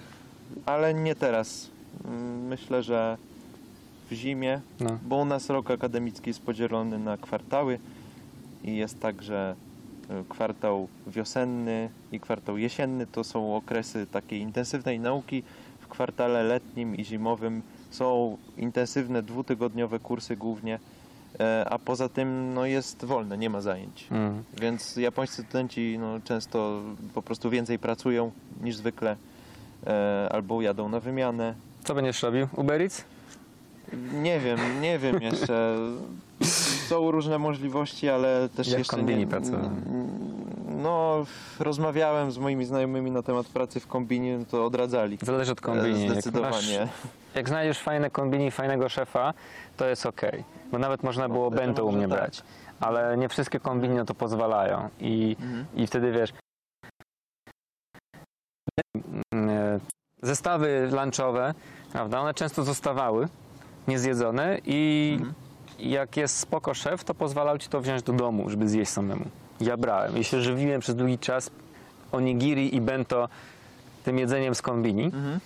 ale 0.65 0.93
nie 0.93 1.15
teraz. 1.15 1.69
Mm, 2.05 2.47
Myślę, 2.47 2.83
że 2.83 3.17
w 4.09 4.13
zimie, 4.13 4.61
No. 4.79 4.97
bo 5.07 5.15
u 5.15 5.25
nas 5.25 5.49
rok 5.49 5.71
akademicki 5.71 6.29
jest 6.29 6.41
podzielony 6.41 6.99
na 6.99 7.17
kwartały 7.17 7.79
i 8.63 8.75
jest 8.75 8.99
tak, 8.99 9.21
że 9.21 9.55
y, 10.09 10.23
kwartał 10.29 10.87
wiosenny 11.07 11.89
i 12.11 12.19
kwartał 12.19 12.57
jesienny 12.57 13.07
to 13.07 13.23
są 13.23 13.55
okresy 13.55 14.07
takiej 14.07 14.39
intensywnej 14.41 14.99
nauki. 14.99 15.43
W 15.79 15.87
kwartale 15.87 16.43
letnim 16.43 16.95
i 16.95 17.05
zimowym 17.05 17.61
są 17.91 18.37
intensywne 18.57 19.23
dwutygodniowe 19.23 19.99
kursy 19.99 20.35
głównie, 20.35 20.75
e, 20.75 20.79
a 21.69 21.79
poza 21.79 22.09
tym 22.09 22.53
no, 22.53 22.65
jest 22.65 23.05
wolne, 23.05 23.37
nie 23.37 23.49
ma 23.49 23.61
zajęć. 23.61 24.07
Mm. 24.11 24.43
Więc 24.61 24.95
japońscy 24.95 25.43
studenci 25.43 25.97
no, 25.99 26.19
często 26.23 26.81
po 27.13 27.21
prostu 27.21 27.49
więcej 27.49 27.79
pracują 27.79 28.31
niż 28.61 28.75
zwykle 28.75 29.15
e, 29.87 30.29
albo 30.31 30.61
jadą 30.61 30.89
na 30.89 30.99
wymianę. 30.99 31.53
Co 31.83 31.95
będziesz 31.95 32.23
robił? 32.23 32.47
Uber 32.55 32.81
Eats? 32.81 33.03
Nie 34.13 34.39
wiem, 34.39 34.59
nie 34.81 34.99
wiem 34.99 35.21
jeszcze. 35.21 35.75
Są 36.89 37.11
różne 37.11 37.39
możliwości, 37.39 38.09
ale 38.09 38.49
też 38.55 38.67
Jak 38.67 38.75
w 38.75 38.79
jeszcze 38.79 39.03
nie. 39.03 39.27
No, 40.79 41.25
rozmawiałem 41.59 42.31
z 42.31 42.37
moimi 42.37 42.65
znajomymi 42.65 43.11
na 43.11 43.23
temat 43.23 43.47
pracy 43.47 43.79
w 43.79 43.87
kombinie, 43.87 44.37
no 44.37 44.45
to 44.45 44.65
odradzali. 44.65 45.17
Zależy 45.21 45.51
od 45.51 45.61
kombini. 45.61 45.99
E, 46.01 46.03
Jak, 46.03 46.11
Zdecydowanie. 46.11 46.51
masz, 46.79 46.89
jak 47.35 47.49
znajdziesz 47.49 47.79
fajne 47.79 48.09
kombini, 48.09 48.51
fajnego 48.51 48.89
szefa, 48.89 49.33
to 49.77 49.87
jest 49.87 50.05
ok. 50.05 50.21
Bo 50.71 50.79
nawet 50.79 51.03
można 51.03 51.29
było 51.29 51.49
wtedy 51.49 51.65
bento 51.65 51.85
u 51.85 51.91
mnie 51.91 52.07
tak. 52.07 52.17
brać. 52.19 52.43
Ale 52.79 53.17
nie 53.17 53.29
wszystkie 53.29 53.59
kombini 53.59 53.95
na 53.95 54.05
to 54.05 54.13
pozwalają. 54.13 54.89
I, 54.99 55.35
Mhm. 55.41 55.65
i 55.75 55.87
wtedy 55.87 56.11
wiesz. 56.11 56.29
e, 59.35 59.79
Zestawy 60.21 60.89
lunchowe, 60.91 61.53
prawda? 61.91 62.19
One 62.21 62.33
często 62.33 62.63
zostawały 62.63 63.27
niezjedzone 63.87 64.57
i 64.65 65.11
Mhm. 65.19 65.33
jak 65.79 66.17
jest 66.17 66.37
spoko 66.37 66.73
szef, 66.73 67.03
to 67.03 67.13
pozwalał 67.13 67.57
ci 67.57 67.69
to 67.69 67.81
wziąć 67.81 68.03
do 68.03 68.13
domu, 68.13 68.49
żeby 68.49 68.69
zjeść 68.69 68.91
samemu. 68.91 69.25
Ja 69.61 69.77
brałem 69.77 70.17
i 70.17 70.23
się 70.23 70.41
żywiłem 70.41 70.81
przez 70.81 70.95
długi 70.95 71.19
czas 71.19 71.49
onigiri 72.11 72.75
i 72.75 72.81
bento 72.81 73.29
tym 74.03 74.19
jedzeniem 74.19 74.55
z 74.55 74.61
kombini. 74.61 75.03
Mhm. 75.05 75.39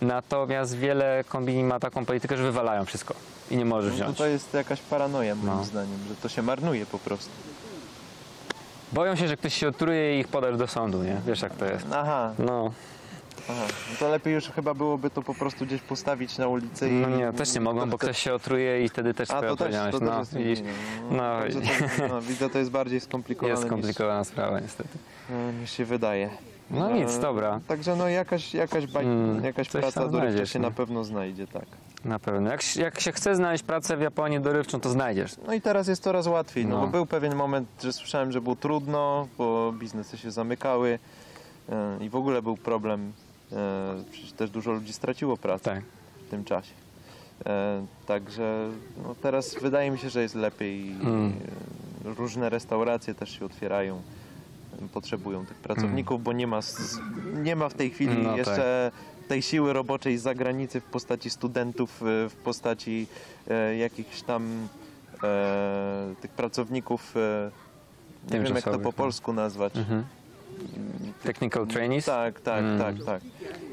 Natomiast 0.00 0.76
wiele 0.76 1.24
kombini 1.28 1.64
ma 1.64 1.80
taką 1.80 2.04
politykę, 2.04 2.36
że 2.36 2.42
wywalają 2.42 2.84
wszystko 2.84 3.14
i 3.50 3.56
nie 3.56 3.64
możesz 3.64 3.90
No 3.90 3.96
wziąć. 3.96 4.18
to 4.18 4.26
jest 4.26 4.54
jakaś 4.54 4.80
paranoja 4.80 5.34
moim 5.34 5.46
No. 5.58 5.64
zdaniem, 5.64 5.98
że 6.08 6.14
to 6.16 6.28
się 6.28 6.42
marnuje 6.42 6.86
po 6.86 6.98
prostu. 6.98 7.30
Boją 8.92 9.16
się, 9.16 9.28
że 9.28 9.36
ktoś 9.36 9.54
się 9.54 9.68
otruje 9.68 10.16
i 10.16 10.20
ich 10.20 10.28
podasz 10.28 10.56
do 10.56 10.66
sądu, 10.66 11.02
nie? 11.02 11.20
Wiesz 11.26 11.42
jak 11.42 11.54
to 11.56 11.64
jest. 11.64 11.86
Aha, 11.92 12.32
No, 12.38 12.72
aha. 13.50 13.64
No 13.90 13.96
to 13.98 14.08
lepiej 14.08 14.34
już 14.34 14.48
chyba 14.50 14.74
byłoby 14.74 15.10
to 15.10 15.22
po 15.22 15.34
prostu 15.34 15.66
gdzieś 15.66 15.80
postawić 15.80 16.38
na 16.38 16.48
ulicy 16.48 16.88
i... 16.88 16.92
no 16.92 17.08
nie, 17.08 17.32
też 17.32 17.54
nie 17.54 17.60
mogą, 17.60 17.80
bo 17.90 17.98
to- 17.98 17.98
ktoś 17.98 18.18
się 18.18 18.34
otruje 18.34 18.84
i 18.84 18.88
wtedy 18.88 19.14
też 19.14 19.30
A 19.30 19.34
twoja 19.34 19.50
to 19.50 19.56
też, 19.56 19.74
odpowiedzialność. 19.74 19.98
to 19.98 20.04
też 20.24 20.32
No, 20.32 20.38
widzisz, 20.38 20.60
no, 21.10 21.40
Także 21.40 21.60
to, 21.60 22.08
no, 22.08 22.22
widzę, 22.22 22.50
to 22.50 22.58
jest 22.58 22.70
bardziej 22.70 23.00
skomplikowane 23.00 23.50
jest 23.54 23.66
skomplikowana 23.66 24.24
sprawa 24.24 24.60
niestety. 24.60 24.98
e, 25.30 25.52
niż 25.52 25.70
się 25.70 25.84
wydaje. 25.84 26.30
No 26.70 26.90
E, 26.90 26.94
nic, 26.94 27.18
dobra. 27.18 27.60
Także 27.68 27.96
no 27.96 28.08
jakaś, 28.08 28.54
jakaś, 28.54 28.86
baj, 28.86 29.04
Mm, 29.04 29.44
jakaś 29.44 29.68
coś 29.68 29.80
praca 29.82 30.00
tam 30.00 30.10
dorywcza 30.10 30.30
znajdziesz, 30.32 30.52
się 30.52 30.58
nie? 30.58 30.64
na 30.64 30.70
pewno 30.70 31.04
znajdzie, 31.04 31.46
tak. 31.46 31.64
Na 32.04 32.18
pewno. 32.18 32.50
Jak, 32.50 32.62
się- 32.62 32.82
jak 32.82 33.00
się 33.00 33.12
chce 33.12 33.36
znaleźć 33.36 33.64
pracę 33.64 33.96
w 33.96 34.00
Japonii 34.00 34.40
dorywczą, 34.40 34.80
to 34.80 34.90
znajdziesz. 34.90 35.32
No 35.46 35.54
i 35.54 35.60
teraz 35.60 35.88
jest 35.88 36.02
coraz 36.02 36.26
łatwiej, 36.26 36.66
no, 36.66 36.76
No. 36.76 36.80
bo 36.80 36.86
był 36.86 37.06
pewien 37.06 37.34
moment, 37.34 37.68
że 37.82 37.92
słyszałem, 37.92 38.32
że 38.32 38.40
było 38.40 38.56
trudno, 38.56 39.28
bo 39.38 39.72
biznesy 39.72 40.18
się 40.18 40.30
zamykały 40.30 40.98
e, 41.68 42.04
i 42.04 42.08
w 42.08 42.16
ogóle 42.16 42.42
był 42.42 42.56
problem, 42.56 43.12
przecież 44.12 44.32
też 44.32 44.50
dużo 44.50 44.72
ludzi 44.72 44.92
straciło 44.92 45.36
pracę 45.36 45.64
Tak. 45.64 45.84
w 46.26 46.30
tym 46.30 46.44
czasie. 46.44 46.72
E, 47.46 47.86
także 48.06 48.68
no, 49.02 49.14
teraz 49.22 49.54
wydaje 49.62 49.90
mi 49.90 49.98
się, 49.98 50.10
że 50.10 50.22
jest 50.22 50.34
lepiej. 50.34 50.90
Mm. 50.90 51.32
E, 52.04 52.14
Różne 52.14 52.50
restauracje 52.50 53.14
też 53.14 53.38
się 53.38 53.44
otwierają, 53.44 54.02
potrzebują 54.92 55.46
tych 55.46 55.56
pracowników, 55.56 56.22
bo 56.22 56.32
nie 56.32 56.46
ma, 56.46 56.60
nie 57.42 57.56
ma 57.56 57.68
w 57.68 57.74
tej 57.74 57.90
chwili 57.90 58.18
No 58.18 58.28
tak. 58.28 58.38
jeszcze 58.38 58.90
tej 59.28 59.42
siły 59.42 59.72
roboczej 59.72 60.18
z 60.18 60.22
zagranicy 60.22 60.80
w 60.80 60.84
postaci 60.84 61.30
studentów, 61.30 62.02
e, 62.02 62.28
w 62.28 62.34
postaci 62.44 63.06
e, 63.50 63.76
jakichś 63.76 64.22
tam 64.22 64.68
e, 65.22 66.14
tych 66.20 66.30
pracowników. 66.30 67.14
E, 67.16 67.50
nie 68.34 68.40
wiem 68.40 68.54
jak 68.54 68.64
to 68.64 68.70
po 68.70 68.78
no. 68.78 68.92
polsku 68.92 69.32
nazwać. 69.32 69.76
Mhm. 69.76 70.04
Technical 71.22 71.66
trainees? 71.66 72.04
Tak, 72.04 72.40
tak, 72.40 72.58
Mm. 72.64 72.78
tak, 72.78 72.94
tak. 73.06 73.22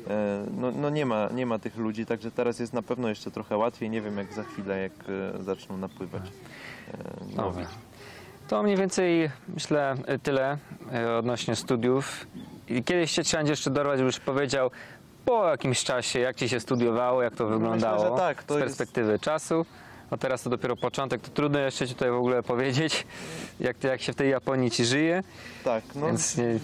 e, 0.10 0.46
no, 0.58 0.72
no 0.72 0.90
nie, 0.90 1.06
ma, 1.06 1.30
nie 1.34 1.46
ma 1.46 1.60
tych 1.60 1.78
ludzi, 1.78 2.06
także 2.06 2.32
teraz 2.32 2.60
jest 2.60 2.74
na 2.74 2.82
pewno 2.82 3.10
jeszcze 3.10 3.32
trochę 3.32 3.58
łatwiej. 3.58 3.90
Nie 3.90 4.02
wiem 4.02 4.18
jak 4.18 4.34
za 4.34 4.44
chwilę, 4.44 4.82
jak 4.82 4.92
e, 5.40 5.44
zaczną 5.44 5.78
napływać 5.78 6.22
e, 6.24 7.36
nowi. 7.36 7.66
To 8.48 8.64
mniej 8.64 8.78
więcej 8.78 9.30
myślę 9.48 9.96
tyle 10.24 10.58
odnośnie 11.20 11.56
studiów. 11.56 12.28
Kiedyś 12.86 13.12
cię 13.12 13.24
trzeba 13.24 13.44
jeszcze 13.44 13.70
dorwać, 13.70 14.00
żebyś 14.00 14.20
powiedział 14.20 14.72
po 15.26 15.50
jakimś 15.50 15.84
czasie, 15.84 16.20
jak 16.20 16.36
ci 16.36 16.50
się 16.50 16.60
studiowało, 16.60 17.22
jak 17.24 17.36
to 17.36 17.48
wyglądało 17.48 18.04
że 18.16 18.22
tak, 18.22 18.44
to 18.44 18.54
z 18.54 18.58
jest- 18.58 18.68
perspektywy 18.68 19.20
czasu. 19.20 19.66
A 20.12 20.18
teraz 20.18 20.44
to 20.44 20.50
dopiero 20.50 20.76
początek, 20.76 21.22
to 21.22 21.30
trudno 21.30 21.60
jeszcze 21.60 21.88
ci 21.88 21.94
tutaj 21.94 22.10
w 22.12 22.14
ogóle 22.14 22.44
powiedzieć, 22.44 23.06
jak, 23.60 23.84
jak 23.84 24.02
się 24.02 24.14
w 24.14 24.16
tej 24.16 24.30
Japonii 24.32 24.72
ci 24.72 24.86
żyje, 24.86 25.24
Tak, 25.64 25.84
no, 25.96 26.06
więc 26.06 26.38
nie, 26.38 26.60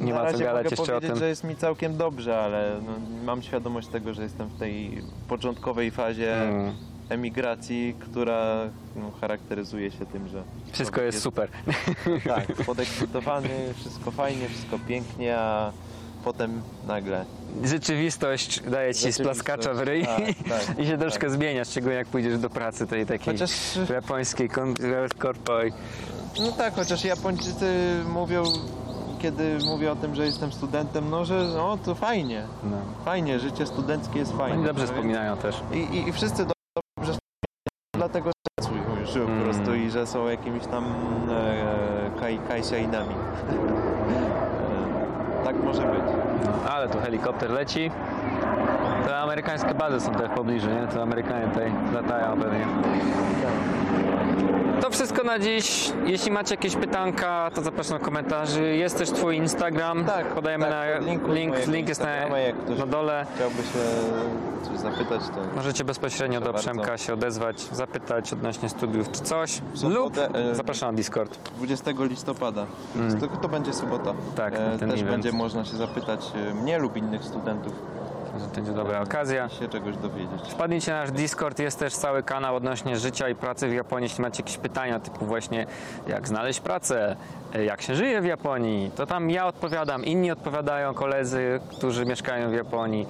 nie 0.00 0.12
na 0.14 0.22
ma 0.22 0.32
co 0.32 0.38
gadać 0.38 0.70
jeszcze 0.70 0.82
o 0.82 0.86
powiedzieć, 0.86 1.10
tym. 1.10 1.18
że 1.18 1.28
jest 1.28 1.44
mi 1.44 1.56
całkiem 1.56 1.96
dobrze, 1.96 2.38
ale 2.40 2.80
no, 2.86 2.92
mam 3.24 3.42
świadomość 3.42 3.88
tego, 3.88 4.14
że 4.14 4.22
jestem 4.22 4.48
w 4.48 4.58
tej 4.58 5.02
początkowej 5.28 5.90
fazie 5.90 6.34
Mm. 6.42 6.74
emigracji, 7.08 7.94
która 8.00 8.70
no, 8.96 9.10
charakteryzuje 9.20 9.90
się 9.90 10.06
tym, 10.06 10.28
że 10.28 10.42
Wszystko 10.72 11.00
jest 11.00 11.20
super. 11.22 11.48
Tak, 12.24 12.46
podekscytowany, 12.66 13.48
wszystko 13.76 14.10
fajnie, 14.10 14.48
wszystko 14.48 14.78
pięknie, 14.88 15.38
a 15.38 15.72
potem 16.24 16.62
nagle. 16.86 17.24
Rzeczywistość 17.64 18.60
daje 18.60 18.94
ci 18.94 19.00
Rzeczywistość, 19.00 19.14
splaskacza 19.40 19.74
w 19.74 19.80
ryj 19.80 20.06
tak, 20.06 20.20
tak, 20.66 20.78
i 20.78 20.86
się 20.86 20.98
troszkę 20.98 21.20
tak. 21.20 21.30
zmienia, 21.30 21.64
szczególnie 21.64 21.96
jak 21.96 22.06
pójdziesz 22.06 22.38
do 22.38 22.50
pracy 22.50 22.86
tej 22.86 23.06
takiej 23.06 23.34
Chociaż, 23.34 23.50
japońskiej 23.90 24.48
korpoj. 25.18 25.72
no 26.40 26.52
tak, 26.52 26.74
chociaż 26.74 27.04
Japończycy 27.04 27.96
mówią, 28.08 28.42
kiedy 29.22 29.58
mówię 29.66 29.92
o 29.92 29.96
tym, 29.96 30.14
że 30.14 30.26
jestem 30.26 30.52
studentem, 30.52 31.10
no 31.10 31.24
że 31.24 31.44
no 31.56 31.78
to 31.84 31.94
fajnie, 31.94 32.46
No. 32.64 32.76
fajnie, 33.04 33.40
życie 33.40 33.66
studenckie 33.66 34.18
jest 34.18 34.32
fajne. 34.32 34.56
Oni 34.56 34.66
dobrze 34.66 34.84
No, 34.86 34.92
wspominają 34.92 35.36
też. 35.36 35.56
I, 35.72 35.76
i, 35.78 36.08
I 36.08 36.12
wszyscy 36.12 36.36
dobrze 36.46 37.12
wspominają, 37.12 37.18
dlatego 37.96 38.30
że 39.04 39.20
Mm. 39.20 39.38
po 39.38 39.44
prostu 39.44 39.74
i 39.74 39.90
że 39.90 40.06
są 40.06 40.28
jakimiś 40.28 40.66
tam 40.66 40.84
e, 41.30 42.20
kaj, 42.20 42.38
kajsiainami. 42.48 43.14
Tak 45.44 45.62
może 45.64 45.82
być. 45.82 46.02
Ale 46.70 46.88
tu 46.88 46.98
helikopter 46.98 47.50
leci. 47.50 47.90
Te 49.06 49.18
amerykańskie 49.18 49.74
bazy 49.74 50.00
są 50.00 50.12
tutaj 50.12 50.28
w 50.28 50.32
pobliżu, 50.32 50.70
nie? 50.70 50.86
To 50.86 51.02
Amerykanie 51.02 51.46
tutaj 51.46 51.72
latają 51.94 52.40
pewnie. 52.40 52.66
To 54.84 54.90
wszystko 54.90 55.22
na 55.24 55.38
dziś. 55.38 55.92
Jeśli 56.06 56.30
macie 56.30 56.54
jakieś 56.54 56.76
pytanka, 56.76 57.50
to 57.54 57.62
zapraszam 57.62 57.98
do 57.98 58.04
komentarzy. 58.04 58.76
Jest 58.76 58.98
też 58.98 59.10
twój 59.10 59.36
Instagram. 59.36 60.04
Tak, 60.04 60.26
Podajemy 60.26 60.64
tak, 60.64 61.00
na 61.00 61.06
link, 61.06 61.22
mojego 61.28 61.72
link 61.72 61.88
jest 61.88 62.00
na, 62.00 62.28
na 62.78 62.86
dole. 62.86 63.26
Chciałby 63.34 63.56
się 63.56 63.78
coś 64.62 64.78
zapytać, 64.78 65.20
to 65.20 65.56
Możecie 65.56 65.84
bezpośrednio 65.84 66.40
do 66.40 66.52
Przemka 66.54 66.86
bardzo. 66.86 67.04
się 67.04 67.14
odezwać, 67.14 67.60
zapytać 67.60 68.32
odnośnie 68.32 68.68
studiów 68.68 69.10
czy 69.10 69.20
coś. 69.20 69.60
sobotę, 69.74 70.26
Lub 70.26 70.36
e, 70.36 70.54
zapraszam 70.54 70.90
na 70.90 70.96
Discord. 70.96 71.38
20 71.56 71.90
listopada. 71.98 72.66
To, 73.20 73.26
to 73.26 73.48
będzie 73.48 73.72
sobota. 73.72 74.10
Mm. 74.10 74.22
Tak, 74.36 74.54
E, 74.54 74.78
Też 74.78 75.02
będzie 75.02 75.32
można 75.32 75.64
się 75.64 75.76
zapytać 75.76 76.32
e, 76.50 76.54
mnie 76.54 76.78
lub 76.78 76.96
innych 76.96 77.24
studentów 77.24 77.72
Że 78.38 78.46
to 78.46 78.54
będzie 78.54 78.72
dobra 78.72 79.00
okazja. 79.00 79.46
i 79.46 79.50
się 79.50 79.68
czegoś 79.68 79.96
dowiedzieć. 79.96 80.40
Wpadnijcie 80.48 80.92
na 80.92 81.00
nasz 81.00 81.10
Discord, 81.10 81.58
jest 81.58 81.78
też 81.78 81.94
cały 81.94 82.22
kanał 82.22 82.56
odnośnie 82.56 82.96
życia 82.96 83.28
i 83.28 83.34
pracy 83.34 83.68
w 83.68 83.72
Japonii. 83.72 84.04
Jeśli 84.04 84.22
macie 84.22 84.42
jakieś 84.42 84.56
pytania 84.56 85.00
typu 85.00 85.26
właśnie 85.26 85.66
jak 86.06 86.28
znaleźć 86.28 86.60
pracę, 86.60 87.16
jak 87.66 87.82
się 87.82 87.94
żyje 87.94 88.20
w 88.20 88.24
Japonii, 88.24 88.90
to 88.96 89.06
tam 89.06 89.30
ja 89.30 89.46
odpowiadam, 89.46 90.04
inni 90.04 90.30
odpowiadają, 90.30 90.94
koledzy, 90.94 91.60
którzy 91.70 92.06
mieszkają 92.06 92.50
w 92.50 92.54
Japonii. 92.54 93.06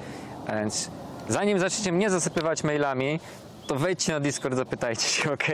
Więc 0.48 0.90
zanim 1.28 1.58
zaczniecie 1.58 1.92
mnie 1.92 2.10
zasypywać 2.10 2.64
mailami, 2.64 3.20
to 3.66 3.76
wejdźcie 3.76 4.12
na 4.12 4.20
Discord, 4.20 4.54
zapytajcie 4.54 5.08
się, 5.08 5.32
ok? 5.32 5.44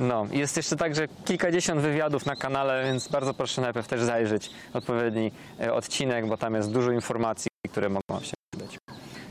No, 0.00 0.26
jest 0.30 0.56
jeszcze 0.56 0.76
także 0.76 1.08
kilkadziesiąt 1.24 1.80
wywiadów 1.80 2.26
na 2.26 2.36
kanale, 2.36 2.84
więc 2.84 3.08
bardzo 3.08 3.34
proszę 3.34 3.60
najpierw 3.60 3.88
też 3.88 4.02
zajrzeć 4.02 4.50
odpowiedni 4.72 5.32
e, 5.60 5.72
odcinek, 5.74 6.26
bo 6.26 6.36
tam 6.36 6.54
jest 6.54 6.72
dużo 6.72 6.92
informacji, 6.92 7.50
które 7.70 7.88
mogą 7.88 8.20
się 8.20 8.34
przydać. 8.50 8.78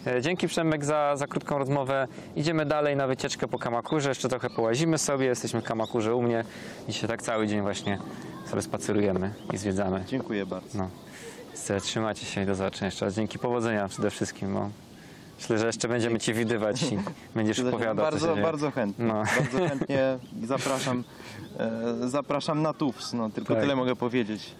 E, 0.07 0.21
Dzięki 0.21 0.47
Przemek 0.47 0.85
za, 0.85 1.15
za 1.15 1.27
krótką 1.27 1.57
rozmowę. 1.57 2.07
Idziemy 2.35 2.65
dalej 2.65 2.95
na 2.95 3.07
wycieczkę 3.07 3.47
po 3.47 3.59
Kamakurze. 3.59 4.09
Jeszcze 4.09 4.29
trochę 4.29 4.49
połazimy 4.49 4.97
sobie. 4.97 5.25
Jesteśmy 5.25 5.61
w 5.61 5.63
Kamakurze 5.63 6.15
u 6.15 6.21
mnie 6.21 6.43
i 6.87 6.93
się 6.93 7.07
tak 7.07 7.21
cały 7.21 7.47
dzień 7.47 7.61
właśnie 7.61 7.99
sobie 8.49 8.61
spacerujemy 8.61 9.33
i 9.53 9.57
zwiedzamy. 9.57 10.03
Dziękuję 10.07 10.45
bardzo. 10.45 10.77
No. 10.77 10.89
Trzymajcie 11.81 12.25
się 12.25 12.43
i 12.43 12.45
do 12.45 12.55
zobaczenia 12.55 12.85
jeszcze 12.85 13.05
raz. 13.05 13.15
Dzięki 13.15 13.39
powodzenia 13.39 13.87
przede 13.87 14.09
wszystkim. 14.09 14.53
Bo 14.53 14.69
myślę, 15.39 15.57
że 15.57 15.65
jeszcze 15.65 15.87
będziemy 15.87 16.19
Ci 16.19 16.33
widywać 16.33 16.83
i 16.83 16.97
będziesz 17.35 17.59
opowiadał, 17.59 18.05
bardzo, 18.05 18.35
bardzo 18.35 18.71
chętnie. 18.71 19.05
No. 19.05 19.13
Bardzo 19.13 19.67
chętnie 19.67 20.17
zapraszam, 20.47 21.03
e, 21.59 22.09
zapraszam 22.09 22.61
na 22.61 22.73
TUFS, 22.73 23.13
no, 23.13 23.29
tylko 23.29 23.53
Tak. 23.53 23.63
tyle 23.63 23.75
mogę 23.75 23.95
powiedzieć. 23.95 24.51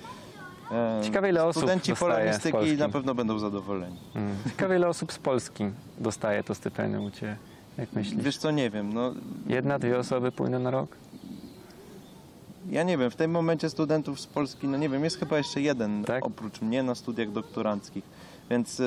E, 0.71 1.01
Ciekawe, 1.03 1.29
ile 1.29 1.45
osób 1.45 1.63
Studenci 1.63 1.95
polonistyki 1.95 2.77
na 2.77 2.89
pewno 2.89 3.15
będą 3.15 3.39
zadowoleni. 3.39 3.97
Mm. 4.15 4.35
Ciekawe, 4.49 4.75
ile 4.75 4.87
osób 4.87 5.13
z 5.13 5.17
Polski 5.17 5.63
dostaje 5.97 6.43
to 6.43 6.55
stypendium 6.55 7.05
u 7.05 7.11
Ciebie. 7.11 7.35
Jak 7.77 7.93
myślisz? 7.93 8.23
Wiesz 8.23 8.37
co, 8.37 8.51
nie 8.51 8.69
wiem, 8.69 8.93
no, 8.93 9.13
Jedna, 9.47 9.79
dwie 9.79 9.99
osoby 9.99 10.31
płyną 10.31 10.59
na 10.59 10.71
rok? 10.71 10.95
ja 12.69 12.83
nie 12.83 12.97
wiem, 12.97 13.11
w 13.11 13.15
tym 13.15 13.31
momencie 13.31 13.69
studentów 13.69 14.21
z 14.21 14.27
Polski, 14.27 14.67
no 14.67 14.77
nie 14.77 14.89
wiem, 14.89 15.03
jest 15.03 15.19
chyba 15.19 15.37
jeszcze 15.37 15.61
jeden 15.61 16.03
Tak? 16.03 16.25
oprócz 16.25 16.61
mnie 16.61 16.83
na 16.83 16.95
studiach 16.95 17.31
doktoranckich, 17.31 18.03
więc 18.49 18.79
e, 18.79 18.83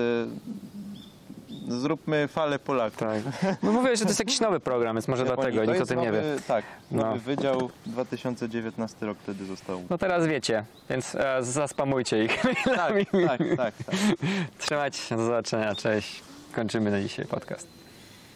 zróbmy 1.69 2.29
falę 2.29 2.59
Polaków. 2.59 2.99
Tak. 2.99 3.23
No 3.63 3.73
mówię, 3.73 3.97
że 3.97 4.03
to 4.03 4.09
jest 4.09 4.19
jakiś 4.21 4.41
nowy 4.41 4.61
program, 4.61 4.97
więc 4.97 5.09
może 5.09 5.25
Japonii. 5.25 5.53
dlatego 5.53 5.73
nikt 5.73 5.85
o 5.85 5.87
tym 5.87 6.01
nie 6.01 6.07
nowy, 6.07 6.23
wie. 6.37 6.41
Tak, 6.49 6.65
No. 6.91 7.03
nowy 7.07 7.21
wydział, 7.21 7.71
2019 7.87 9.07
rok 9.07 9.19
wtedy 9.23 9.45
został. 9.47 9.83
No 9.91 9.99
teraz 9.99 10.27
wiecie, 10.27 10.65
więc 10.91 11.15
e, 11.15 11.37
zaspamujcie 11.41 12.25
ich. 12.25 12.43
Tak, 12.65 12.95
tak, 13.27 13.39
tak, 13.57 13.75
tak. 13.87 13.95
Trzymajcie 14.59 14.99
się, 14.99 15.17
do 15.17 15.25
zobaczenia, 15.25 15.75
cześć. 15.75 16.23
Kończymy 16.55 16.91
na 16.91 17.01
dzisiaj 17.01 17.27
podcast. 17.27 17.82